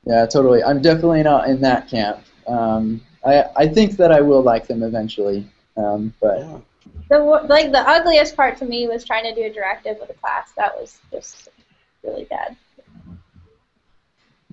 [0.05, 0.63] Yeah, totally.
[0.63, 2.23] I'm definitely not in that camp.
[2.47, 6.59] Um, I I think that I will like them eventually, um, but yeah.
[7.09, 10.13] The like the ugliest part to me was trying to do a directive with a
[10.13, 10.51] class.
[10.57, 11.49] That was just
[12.03, 12.55] really bad.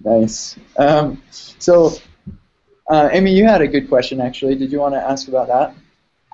[0.05, 0.57] nice.
[0.76, 1.93] Um, so,
[2.88, 4.55] uh, Amy, you had a good question actually.
[4.57, 5.74] Did you want to ask about that?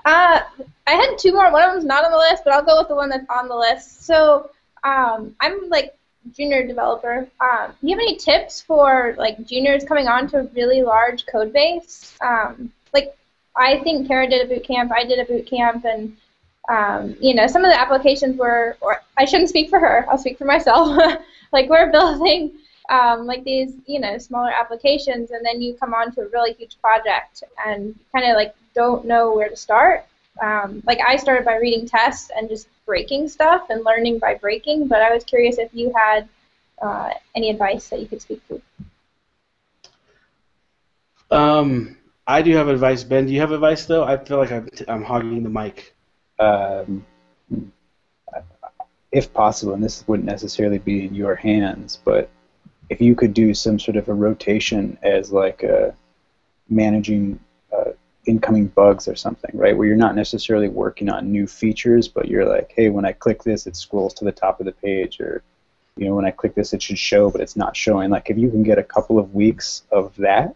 [0.05, 0.41] Uh,
[0.87, 1.51] I had two more.
[1.53, 3.49] One of them's not on the list, but I'll go with the one that's on
[3.49, 4.05] the list.
[4.07, 4.51] So,
[4.85, 5.98] um, I'm like
[6.37, 7.29] junior developer.
[7.41, 11.27] Um, do you have any tips for like juniors coming on to a really large
[11.27, 12.17] code base?
[12.21, 13.17] Um, like,
[13.57, 14.93] I think Kara did a boot camp.
[14.93, 16.17] I did a boot camp, and
[16.69, 20.07] um, you know, some of the applications were, or I shouldn't speak for her.
[20.11, 20.97] I'll speak for myself.
[21.53, 22.53] like, we're building
[22.89, 26.53] um, like these, you know, smaller applications, and then you come on to a really
[26.55, 30.07] huge project and kind of like don't know where to start.
[30.43, 34.89] Um, like I started by reading tests and just breaking stuff and learning by breaking,
[34.89, 36.27] but I was curious if you had
[36.81, 38.63] uh, any advice that you could speak to.
[41.31, 43.05] Um, I do have advice.
[43.05, 44.05] Ben, do you have advice though?
[44.05, 45.95] I feel like I'm, I'm hogging the mic.
[46.39, 47.05] Um,
[49.13, 52.31] if possible, and this wouldn't necessarily be in your hands, but
[52.89, 55.95] if you could do some sort of a rotation as like a
[56.71, 57.39] managing
[58.29, 59.77] incoming bugs or something, right?
[59.77, 63.43] Where you're not necessarily working on new features, but you're like, hey, when I click
[63.43, 65.43] this, it scrolls to the top of the page, or
[65.97, 68.11] you know, when I click this, it should show, but it's not showing.
[68.11, 70.55] Like, if you can get a couple of weeks of that,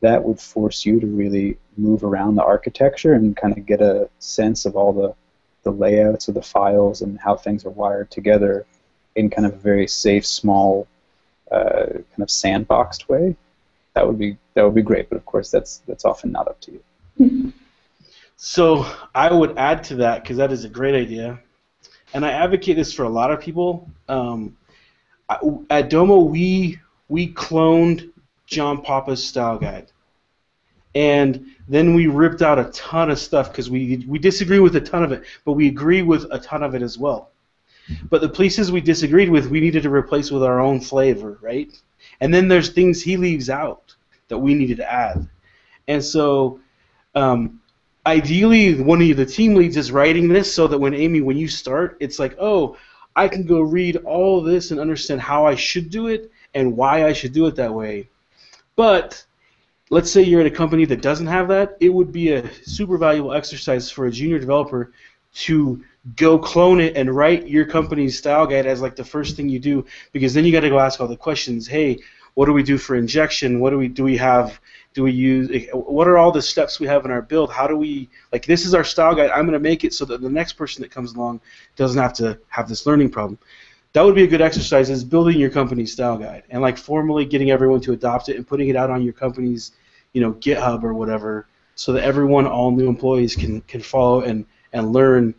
[0.00, 4.08] that would force you to really move around the architecture and kind of get a
[4.18, 5.14] sense of all the
[5.64, 8.64] the layouts of the files and how things are wired together
[9.16, 10.86] in kind of a very safe, small,
[11.50, 13.36] uh, kind of sandboxed way.
[13.98, 16.60] That would be that would be great, but of course that's that's often not up
[16.62, 17.52] to you.
[18.40, 18.86] So
[19.16, 21.40] I would add to that because that is a great idea,
[22.14, 23.90] and I advocate this for a lot of people.
[24.08, 24.56] Um,
[25.70, 26.78] at Domo, we
[27.08, 28.12] we cloned
[28.46, 29.90] John Papa's style guide,
[30.94, 34.80] and then we ripped out a ton of stuff because we we disagree with a
[34.80, 37.32] ton of it, but we agree with a ton of it as well.
[38.08, 41.72] But the places we disagreed with, we needed to replace with our own flavor, right?
[42.20, 43.94] And then there's things he leaves out
[44.28, 45.28] that we needed to add,
[45.86, 46.60] and so.
[47.14, 47.60] Um,
[48.06, 51.46] ideally one of the team leads is writing this so that when Amy, when you
[51.46, 52.76] start, it's like, oh,
[53.14, 57.04] I can go read all this and understand how I should do it and why
[57.04, 58.08] I should do it that way.
[58.76, 59.24] But
[59.90, 62.96] let's say you're at a company that doesn't have that, it would be a super
[62.96, 64.92] valuable exercise for a junior developer
[65.34, 65.84] to
[66.16, 69.58] go clone it and write your company's style guide as like the first thing you
[69.58, 71.66] do because then you got to go ask all the questions.
[71.66, 71.98] Hey,
[72.34, 73.60] what do we do for injection?
[73.60, 74.60] What do we do we have
[74.94, 77.76] do we use what are all the steps we have in our build how do
[77.76, 80.28] we like this is our style guide i'm going to make it so that the
[80.28, 81.40] next person that comes along
[81.76, 83.38] doesn't have to have this learning problem
[83.92, 87.24] that would be a good exercise is building your company's style guide and like formally
[87.24, 89.72] getting everyone to adopt it and putting it out on your company's
[90.14, 91.46] you know github or whatever
[91.76, 95.32] so that everyone all new employees can can follow and and learn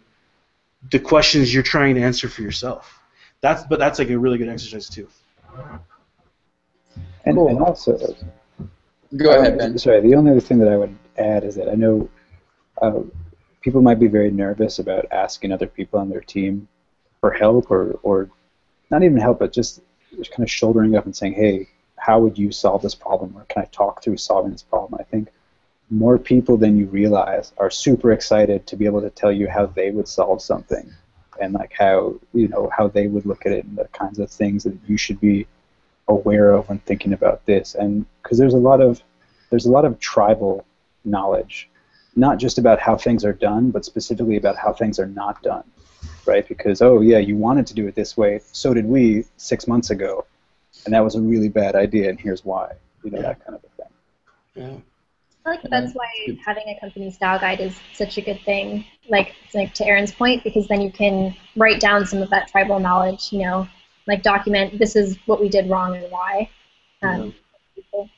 [0.92, 3.00] the questions you're trying to answer for yourself
[3.42, 5.08] that's but that's like a really good exercise too
[7.26, 7.50] And, Cool.
[7.50, 7.98] and also,
[9.18, 9.78] Go ahead, Ben.
[9.78, 12.10] Sorry, the only other thing that I would add is that I know
[12.82, 13.02] uh,
[13.62, 16.68] people might be very nervous about asking other people on their team
[17.20, 18.30] for help or, or
[18.90, 19.82] not even help, but just,
[20.16, 21.68] just kind of shouldering up and saying, hey,
[21.98, 23.34] how would you solve this problem?
[23.36, 25.00] Or can I talk through solving this problem?
[25.00, 25.30] I think
[25.90, 29.66] more people than you realize are super excited to be able to tell you how
[29.66, 30.92] they would solve something
[31.42, 34.30] and like how you know how they would look at it and the kinds of
[34.30, 35.48] things that you should be
[36.08, 37.76] aware of when thinking about this.
[37.76, 39.02] And because there's a lot of
[39.50, 40.66] there's a lot of tribal
[41.06, 41.70] knowledge
[42.16, 45.64] not just about how things are done but specifically about how things are not done
[46.26, 46.48] right?
[46.48, 48.42] Because oh yeah you wanted to do it this way.
[48.52, 50.26] So did we six months ago.
[50.86, 52.74] And that was a really bad idea and here's why
[53.04, 53.24] you know Yeah.
[53.24, 53.94] that kind of a thing.
[54.56, 54.82] Yeah
[55.58, 56.08] feel like that's why
[56.46, 58.86] having a company style guide is such a good thing.
[59.10, 62.80] Like, like to Aaron's point, because then you can write down some of that tribal
[62.80, 63.32] knowledge.
[63.32, 63.68] You know,
[64.08, 66.50] like document this is what we did wrong and why.
[67.02, 67.34] Um,
[67.76, 68.10] people.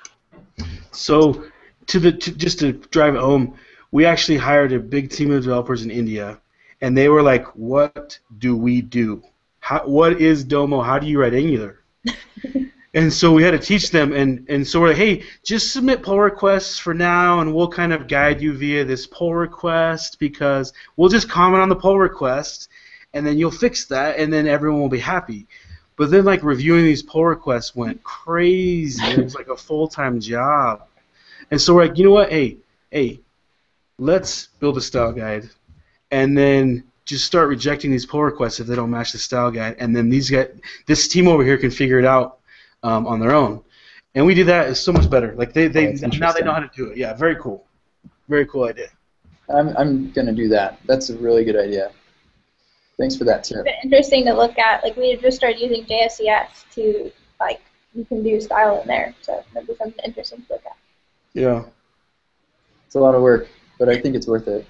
[0.92, 1.46] So,
[1.88, 3.56] to the to, just to drive it home,
[3.92, 6.40] we actually hired a big team of developers in India,
[6.82, 9.24] and they were like, "What do we do?
[9.62, 10.82] how, what is Domo?
[10.82, 11.80] How do you write Angular?
[12.94, 16.04] and so we had to teach them, and, and so we're like, hey, just submit
[16.04, 20.74] pull requests for now, and we'll kind of guide you via this pull request because
[20.98, 22.70] we'll just comment on the pull request,
[23.14, 25.48] and then you'll fix that, and then everyone will be happy.
[25.96, 29.04] But then, like reviewing these pull requests went crazy.
[29.04, 30.84] it was like a full time job,
[31.50, 32.30] and so we're like, you know what?
[32.30, 32.58] Hey,
[32.90, 33.22] hey,
[34.00, 35.50] let's build a style guide,
[36.12, 39.78] and then just start rejecting these pull requests if they don't match the style guide,
[39.80, 40.50] and then these guys,
[40.88, 42.40] this team over here can figure it out
[42.84, 43.64] um, on their own.
[44.16, 44.70] And we do that.
[44.70, 45.34] It's so much better.
[45.36, 46.98] Like they, they That's now they know how to do it.
[46.98, 47.66] Yeah, very cool.
[48.28, 48.88] Very cool idea.
[49.50, 50.80] I'm, I'm going to do that.
[50.86, 51.92] That's a really good idea.
[52.98, 53.64] Thanks for that It's tip.
[53.64, 54.84] been interesting to look at.
[54.84, 57.62] Like we just started using JSCS to like
[57.94, 60.78] you can do style in there, so that'd be something interesting to look at.
[61.34, 61.64] Yeah.
[62.86, 63.48] It's a lot of work,
[63.80, 64.66] but I think it's worth it.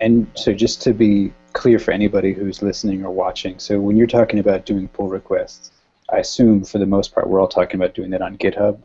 [0.00, 4.06] And so, just to be clear for anybody who's listening or watching, so when you're
[4.06, 5.72] talking about doing pull requests,
[6.10, 8.80] I assume for the most part we're all talking about doing that on GitHub.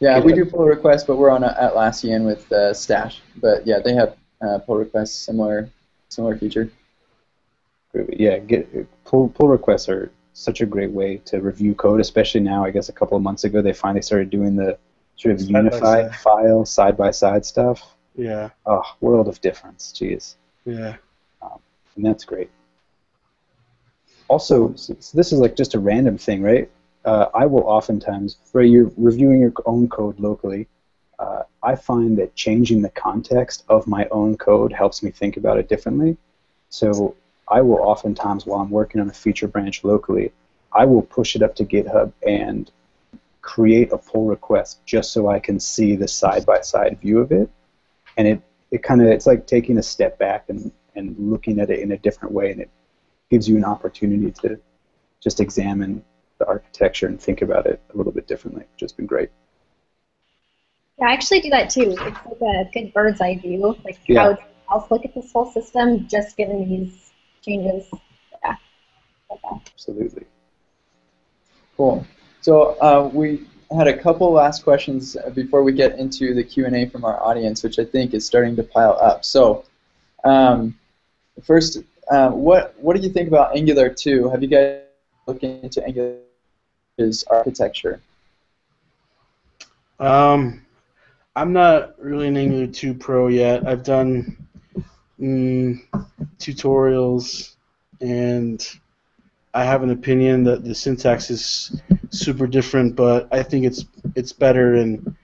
[0.00, 0.24] Yeah, Good.
[0.26, 3.20] we do pull requests, but we're on a Atlassian with uh, Stash.
[3.36, 5.68] But yeah, they have uh, pull requests, similar
[6.08, 6.70] similar feature.
[8.10, 12.64] Yeah, get pull pull requests are such a great way to review code, especially now.
[12.64, 14.78] I guess a couple of months ago they finally started doing the
[15.16, 15.80] sort of Side unified
[16.12, 16.16] side.
[16.16, 17.82] file side by side stuff.
[18.14, 18.50] Yeah.
[18.66, 20.96] Oh, world of difference, jeez, Yeah.
[21.96, 22.50] and that's great.
[24.28, 26.70] Also, so this is like just a random thing, right?
[27.04, 30.68] Uh, I will oftentimes, right, you're reviewing your own code locally.
[31.18, 35.58] Uh, I find that changing the context of my own code helps me think about
[35.58, 36.16] it differently.
[36.68, 37.16] So
[37.48, 40.32] I will oftentimes, while I'm working on a feature branch locally,
[40.72, 42.70] I will push it up to GitHub and
[43.40, 47.48] create a pull request just so I can see the side-by-side view of it.
[48.18, 51.70] And it, it kind of it's like taking a step back and, and looking at
[51.70, 52.70] it in a different way, and it
[53.30, 54.58] gives you an opportunity to
[55.20, 56.04] just examine
[56.38, 59.30] the architecture and think about it a little bit differently, which has been great.
[60.98, 61.90] Yeah, I actually do that too.
[61.90, 63.76] It's like a good bird's eye view.
[63.84, 64.22] Like Yeah.
[64.22, 64.38] how would
[64.70, 67.10] else look at this whole system just given these
[67.42, 67.88] changes.
[68.44, 68.54] Yeah.
[69.30, 69.40] Like.
[69.50, 70.24] Absolutely.
[71.76, 72.06] Cool.
[72.40, 76.74] So uh, we had a couple last questions before we get into the Q and
[76.74, 79.24] A from our audience, which I think is starting to pile up.
[79.24, 79.64] So,
[80.24, 80.78] um,
[81.42, 81.78] first,
[82.10, 84.30] uh, what what do you think about Angular 2?
[84.30, 84.80] Have you guys
[85.26, 88.00] looked into Angular's architecture?
[90.00, 90.64] Um,
[91.36, 93.66] I'm not really an Angular 2 pro yet.
[93.66, 94.36] I've done
[95.20, 95.80] mm,
[96.38, 97.54] tutorials,
[98.00, 98.66] and
[99.54, 101.80] I have an opinion that the syntax is
[102.10, 103.84] super different, but I think it's
[104.14, 105.14] it's better and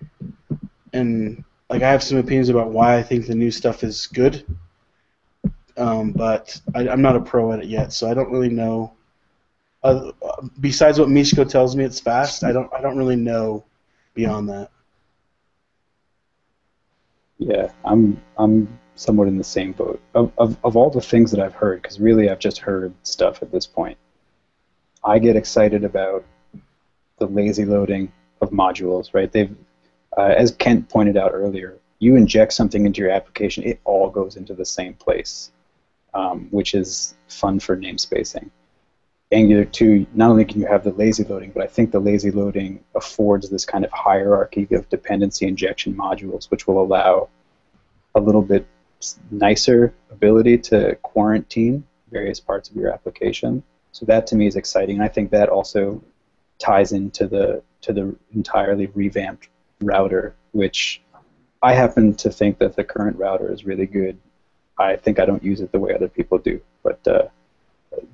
[0.92, 4.44] and like I have some opinions about why I think the new stuff is good.
[5.76, 8.92] Um, but I, I'm not a pro at it yet, so I don't really know.
[9.82, 10.12] Uh,
[10.60, 12.44] besides what Misko tells me, it's fast.
[12.44, 12.72] I don't.
[12.72, 13.64] I don't really know
[14.14, 14.70] beyond that.
[17.38, 20.00] Yeah, I'm I'm somewhat in the same boat.
[20.14, 23.42] Of of, of all the things that I've heard, because really I've just heard stuff
[23.42, 23.98] at this point.
[25.04, 26.24] I get excited about
[27.18, 28.10] the lazy loading
[28.40, 29.30] of modules, right?
[29.30, 29.54] They've,
[30.16, 34.36] uh, as Kent pointed out earlier, you inject something into your application, it all goes
[34.36, 35.52] into the same place,
[36.14, 38.50] um, which is fun for namespacing.
[39.32, 42.30] Angular 2, not only can you have the lazy loading, but I think the lazy
[42.30, 47.28] loading affords this kind of hierarchy of dependency injection modules, which will allow
[48.14, 48.66] a little bit
[49.30, 53.62] nicer ability to quarantine various parts of your application.
[53.92, 55.00] So that to me is exciting.
[55.00, 56.02] I think that also
[56.58, 59.48] ties into the to the entirely revamped
[59.80, 61.02] router, which
[61.62, 64.18] I happen to think that the current router is really good.
[64.78, 67.28] I think I don't use it the way other people do, but uh,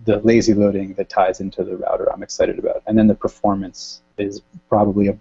[0.04, 2.82] the lazy loading that ties into the router I'm excited about.
[2.86, 5.18] And then the performance is probably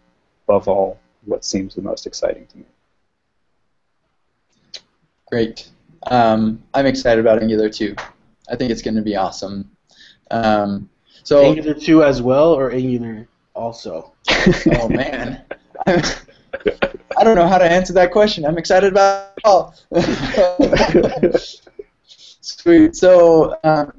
[0.48, 2.66] above all what seems the most exciting to me.
[5.30, 5.70] Great.
[6.08, 7.96] Um, I'm excited about Angular 2.
[8.50, 9.70] I think it's going to be awesome.
[10.32, 10.90] Um,
[11.24, 14.14] so, Angular 2 as well, or Angular also?
[14.80, 15.44] oh man,
[17.18, 18.46] I don't know how to answer that question.
[18.46, 19.76] I'm excited about it all.
[22.42, 22.96] Sweet.
[22.96, 23.94] So um,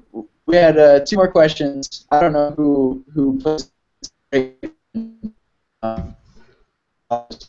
[0.47, 2.07] we had uh, two more questions.
[2.11, 3.71] I don't know who who posted.
[5.83, 6.17] Um,
[7.09, 7.49] but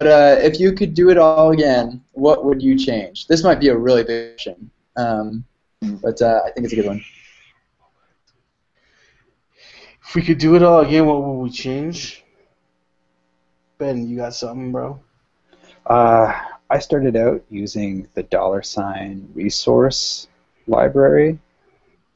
[0.00, 3.26] uh, if you could do it all again, what would you change?
[3.26, 5.44] This might be a really big question, um,
[5.80, 7.04] but uh, I think it's a good one.
[10.06, 12.23] If we could do it all again, what would we change?
[13.78, 15.00] Ben, you got something, bro?
[15.86, 16.32] Uh,
[16.70, 20.28] I started out using the dollar sign resource
[20.66, 21.38] library,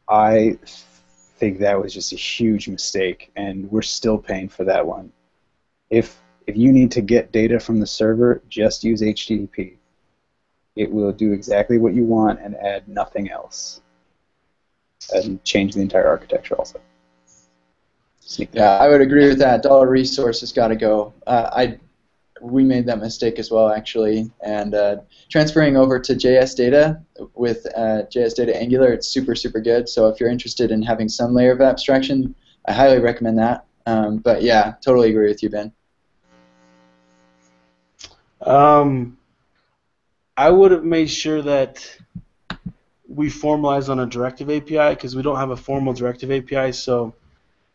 [0.09, 0.57] I
[1.37, 5.13] think that was just a huge mistake, and we're still paying for that one.
[5.91, 9.77] If if you need to get data from the server, just use HTTP.
[10.77, 13.83] It will do exactly what you want and add nothing else,
[15.13, 16.81] and change the entire architecture also.
[18.37, 19.63] Yeah, I would agree with that.
[19.63, 21.15] Dollar resource has got to go.
[21.27, 21.79] Uh, I
[22.41, 24.97] we made that mistake as well actually, and uh,
[25.29, 27.01] transferring over to JS Data
[27.35, 29.89] with uh, JS Data Angular, it's super super good.
[29.89, 32.35] So if you're interested in having some layer of abstraction,
[32.67, 33.65] I highly recommend that.
[33.87, 35.73] Um, but yeah, totally agree with you, Ben.
[38.43, 39.17] Um,
[40.37, 41.99] I would have made sure that
[43.09, 46.73] we formalize on a directive API because we don't have a formal directive API.
[46.73, 47.15] So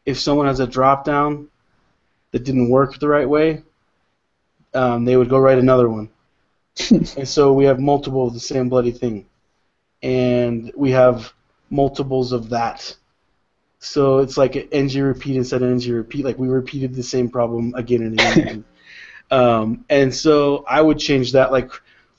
[0.06, 1.47] if someone has a dropdown
[2.32, 3.64] that didn't work the right way,
[4.74, 6.10] um, they would go write another one.
[6.89, 9.26] and so we have multiple of the same bloody thing.
[10.01, 11.34] And we have
[11.70, 12.95] multiples of that.
[13.80, 16.26] So it's like an ng repeat instead of ng repeat.
[16.26, 18.66] Like we repeated the same problem again and again.
[19.32, 21.70] um, and so I would change that, like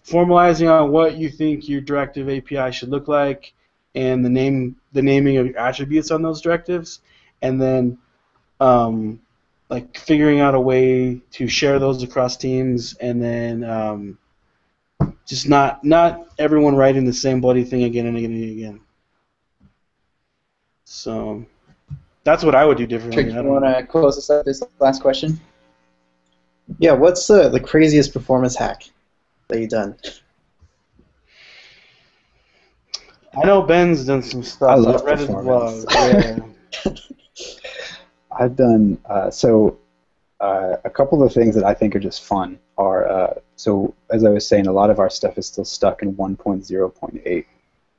[0.07, 3.53] formalizing on what you think your directive API should look like,
[3.95, 7.01] and the name, the naming of your attributes on those directives,
[7.43, 7.99] and then
[8.61, 9.21] um,
[9.69, 14.19] like figuring out a way to share those across teams, and then um,
[15.27, 18.81] just not not everyone writing the same bloody thing again and again and again.
[20.85, 21.45] So
[22.25, 23.25] that's what I would do differently.
[23.25, 25.41] Trick, I you don't want to close us up this last question?
[26.79, 28.85] Yeah, what's the, the craziest performance hack
[29.49, 29.97] that you've done?
[33.37, 34.71] I know Ben's done some stuff.
[34.71, 35.85] I love I've read his performance.
[35.85, 36.55] blog.
[36.85, 36.93] Yeah.
[38.39, 39.79] I've done uh, so.
[40.41, 43.95] Uh, a couple of the things that I think are just fun are uh, so
[44.11, 47.45] as I was saying, a lot of our stuff is still stuck in 1.0.8,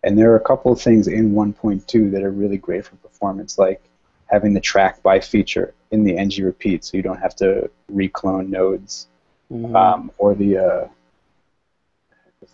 [0.03, 3.57] and there are a couple of things in 1.2 that are really great for performance,
[3.57, 3.81] like
[4.27, 8.51] having the track by feature in the ng repeat, so you don't have to reclone
[8.51, 9.07] nodes,
[9.51, 9.75] Mhm.
[9.75, 10.87] um, or the uh,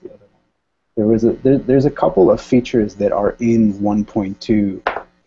[0.03, 0.41] the other one?
[0.95, 4.81] There was a there, there's a couple of features that are in 1.2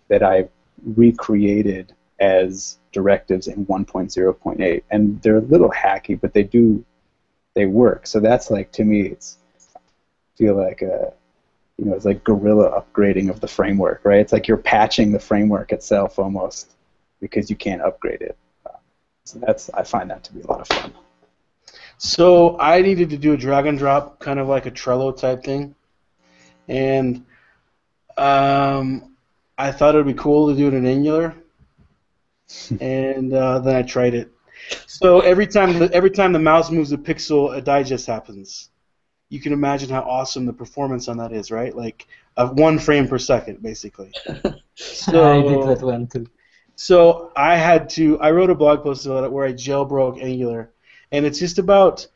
[0.09, 0.49] that I
[0.85, 1.93] recreated
[2.25, 6.85] as directives in 1.0.8, and they're a little hacky, but they do
[7.55, 8.07] they work.
[8.07, 9.39] So that's like to me, it's
[10.37, 11.13] feel like a
[11.79, 14.21] you know it's like guerrilla upgrading of the framework, right?
[14.21, 16.73] It's like you're patching the framework itself almost
[17.21, 18.37] because you can't upgrade it.
[18.67, 18.79] Uh,
[19.25, 20.93] so that's I find that to be a lot of fun.
[21.99, 25.45] So I needed to do a drag and drop, kind of like a Trello type
[25.45, 25.75] thing,
[26.69, 27.25] and
[28.17, 29.15] um,
[29.57, 31.35] I thought it would be cool to do it in Angular,
[32.81, 34.33] and uh, then I tried it.
[34.87, 38.71] So every time the, every time the mouse moves a pixel, a digest happens.
[39.29, 41.75] You can imagine how awesome the performance on that is, right?
[41.75, 44.13] Like uh, one frame per second, basically.
[44.75, 46.27] So I did that one too.
[46.77, 48.19] so I had to.
[48.21, 50.71] I wrote a blog post about it where I jailbroke Angular,
[51.13, 52.07] and it's just about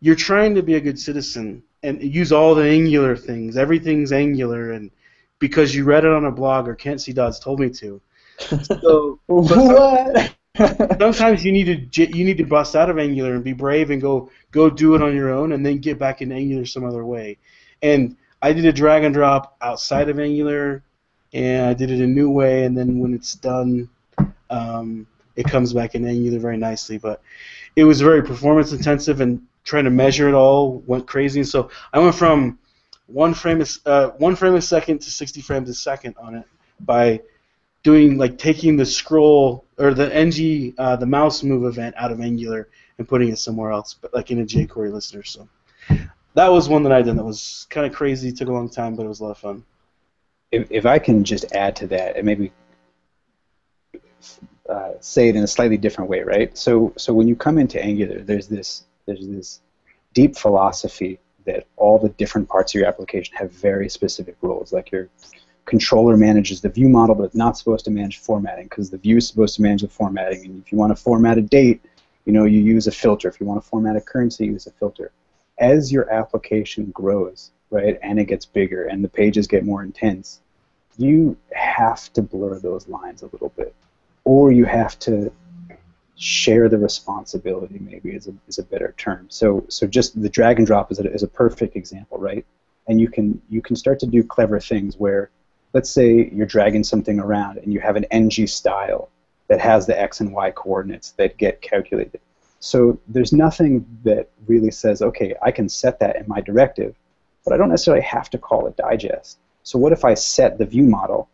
[0.00, 3.56] you're trying to be a good citizen and use all the Angular things.
[3.56, 4.90] Everything's Angular, and
[5.38, 7.12] because you read it on a blog or Kent C.
[7.12, 8.00] Dodds told me to.
[8.38, 10.34] So what?
[10.98, 14.00] sometimes you need to you need to bust out of Angular and be brave and
[14.00, 17.04] go go do it on your own, and then get back in Angular some other
[17.04, 17.38] way.
[17.82, 20.82] And I did a drag and drop outside of Angular,
[21.32, 23.88] and I did it a new way, and then when it's done,
[24.50, 26.98] um, it comes back in Angular very nicely.
[26.98, 27.22] But
[27.76, 31.40] it was very performance intensive, and trying to measure it all went crazy.
[31.40, 32.58] And so I went from
[33.06, 36.44] one frame a, uh, one frame a second to 60 frames a second on it
[36.80, 37.20] by
[37.82, 42.20] doing like taking the scroll or the ng uh, the mouse move event out of
[42.20, 42.68] Angular
[42.98, 45.22] and putting it somewhere else, but like in a jQuery listener.
[45.22, 45.48] So
[46.34, 48.32] that was one that I did that was kind of crazy.
[48.32, 49.64] Took a long time, but it was a lot of fun.
[50.50, 52.52] if, if I can just add to that and maybe
[54.68, 56.56] uh, say it in a slightly different way, right?
[56.56, 59.60] So so when you come into Angular, there's this there's this
[60.14, 64.72] deep philosophy that all the different parts of your application have very specific roles.
[64.72, 65.08] Like your
[65.68, 69.18] controller manages the view model, but it's not supposed to manage formatting because the view
[69.18, 70.44] is supposed to manage the formatting.
[70.46, 71.80] And if you want to format a date,
[72.24, 73.28] you know you use a filter.
[73.28, 75.12] If you want to format a currency, use a filter.
[75.58, 80.40] As your application grows, right, and it gets bigger and the pages get more intense,
[80.96, 83.74] you have to blur those lines a little bit,
[84.24, 85.30] or you have to
[86.16, 87.78] share the responsibility.
[87.78, 89.26] Maybe is a is a better term.
[89.28, 92.44] So so just the drag and drop is a, is a perfect example, right?
[92.88, 95.30] And you can you can start to do clever things where,
[95.78, 99.08] let's say you're dragging something around and you have an ng style
[99.46, 102.20] that has the x and y coordinates that get calculated.
[102.58, 106.96] So there's nothing that really says, okay, I can set that in my directive,
[107.44, 109.38] but I don't necessarily have to call it digest.
[109.62, 111.28] So what if I set the view model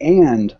[0.00, 0.56] and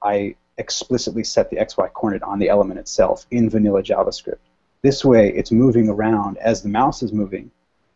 [0.00, 4.44] I explicitly set the XY coordinate on the element itself in vanilla JavaScript.
[4.82, 7.50] This way, it's moving around as the mouse is moving,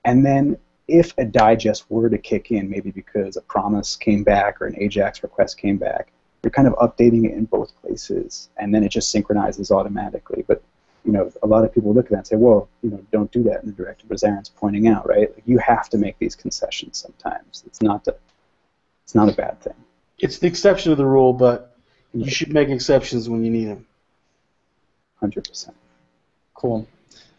[0.04, 0.56] and then
[0.88, 4.74] if a digest were to kick in, maybe because a promise came back or an
[4.74, 6.12] AJAX request came back,
[6.42, 10.44] you're kind of updating it in both places, and then it just synchronizes automatically.
[10.46, 10.62] But
[11.04, 13.30] you know, a lot of people look at that and say, well, you know, don't
[13.30, 15.32] do that in the directive, as Aaron's pointing out, right?
[15.32, 17.62] Like, you have to make these concessions sometimes.
[17.66, 18.16] It's not a,
[19.04, 19.74] it's not a bad thing.
[20.18, 21.76] It's the exception to the rule, but
[22.12, 23.86] you should make exceptions when you need them.
[25.20, 25.76] Hundred percent.
[26.54, 26.86] Cool.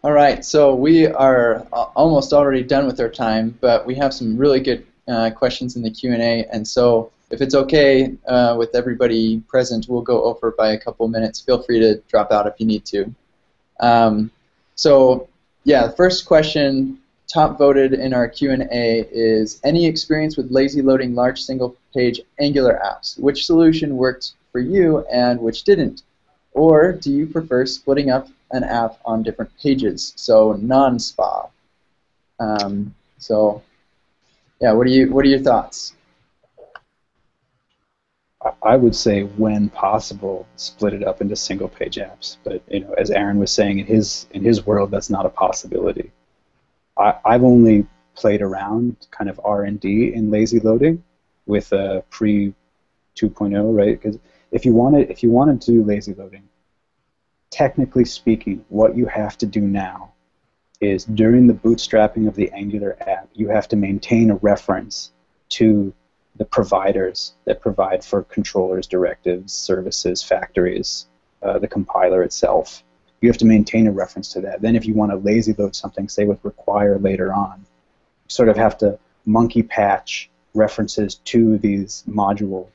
[0.08, 4.14] All right, so we are uh, almost already done with our time, but we have
[4.14, 8.74] some really good uh, questions in the Q&A, and so if it's okay uh, with
[8.74, 11.42] everybody present, we'll go over by a couple minutes.
[11.42, 13.14] Feel free to drop out if you need to.
[13.82, 14.32] Um,
[14.76, 15.28] so,
[15.66, 21.16] yeah, the first question, top voted in our Q&A, is any experience with lazy loading
[21.16, 23.20] large single-page Angular apps?
[23.20, 26.04] Which solution worked for you and which didn't?
[26.54, 31.50] Or do you prefer splitting up an app on different pages, so non-SPA?
[32.40, 33.64] Um, so,
[34.62, 35.12] yeah, what are you?
[35.12, 35.94] What are your thoughts?
[38.62, 42.38] I- would say, when possible, split it up into single-page apps.
[42.44, 45.30] But you know, as Aaron was saying, in his in his world, that's not a
[45.30, 46.12] possibility.
[46.98, 47.86] I, I've only
[48.16, 51.04] played around kind of R and D in lazy loading
[51.46, 52.54] with a pre
[53.16, 54.00] 2.0, right?
[54.00, 54.20] Because
[54.52, 56.44] if you wanted if you wanted to do lazy loading,
[57.52, 60.14] technically speaking, what you have to do now
[60.80, 65.12] is during the bootstrapping of the Angular app, you have to maintain a reference
[65.50, 65.94] to
[66.36, 71.08] the providers that provide for controllers, directives, services, factories,
[71.42, 72.84] uh, the compiler itself.
[73.22, 74.62] You have to maintain a reference to that.
[74.62, 78.50] Then, if you want to lazy load something, say with require later on, you sort
[78.50, 82.68] of have to monkey patch references to these module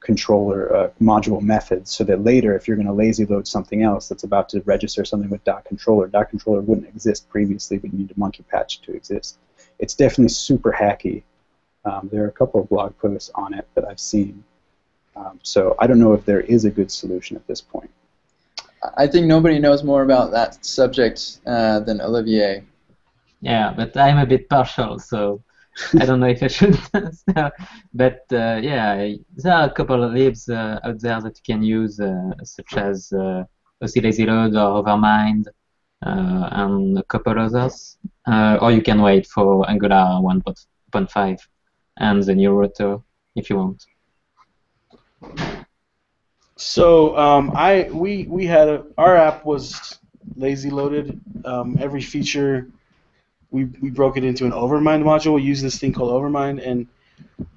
[0.00, 4.08] controller uh, module methods so that later if you're going to lazy load something else
[4.08, 7.98] that's about to register something with dot controller dot controller wouldn't exist previously but you
[7.98, 9.36] need to monkey patch to exist.
[9.78, 11.22] It's definitely super hacky.
[11.84, 14.42] Um, there are a couple of blog posts on it that i've seen.
[15.16, 17.90] Um, so i don't know if there is a good solution at this point.
[18.96, 22.64] I think nobody knows more about that subject uh, than Olivier.
[23.42, 25.42] Yeah, but I'm a bit partial, so
[25.98, 26.76] I don't know if I should.
[26.94, 27.50] so,
[27.94, 31.62] but uh, yeah, there are a couple of libs uh, out there that you can
[31.62, 33.44] use, uh, such as uh,
[33.82, 35.46] OC Lazy Load or Overmind,
[36.04, 37.98] uh, and a couple others.
[38.26, 41.38] Uh, or you can wait for Angular 1.5
[41.98, 42.98] and the new router
[43.36, 43.86] if you want.
[46.56, 49.98] So um, I we we had a our app was
[50.36, 51.18] lazy loaded.
[51.44, 52.68] Um, every feature
[53.50, 55.34] we we broke it into an Overmind module.
[55.34, 56.86] We use this thing called Overmind, and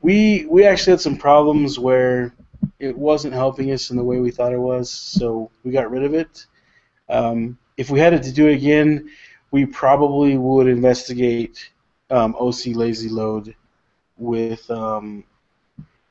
[0.01, 2.33] we we actually had some problems where
[2.79, 4.89] it wasn't helping us in the way we thought it was.
[4.89, 6.45] So we got rid of it.
[7.09, 9.09] Um, if we had it to do it again,
[9.51, 11.71] we probably would investigate
[12.09, 13.55] um, OC lazy load
[14.17, 15.23] with um,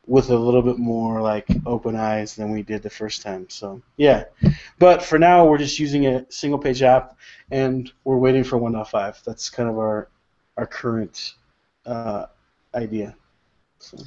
[0.07, 3.49] with a little bit more like open eyes than we did the first time.
[3.49, 4.25] So yeah,
[4.79, 7.17] but for now we're just using a single page app,
[7.51, 9.23] and we're waiting for 1.5.
[9.25, 10.09] That's kind of our
[10.57, 11.35] our current
[11.87, 12.27] uh,
[12.75, 13.15] idea.
[13.79, 13.99] So.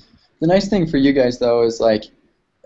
[0.41, 2.05] The nice thing for you guys though is like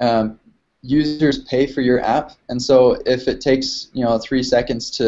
[0.02, 0.40] um,
[0.82, 5.04] users pay for your app, and so if it takes you know three seconds to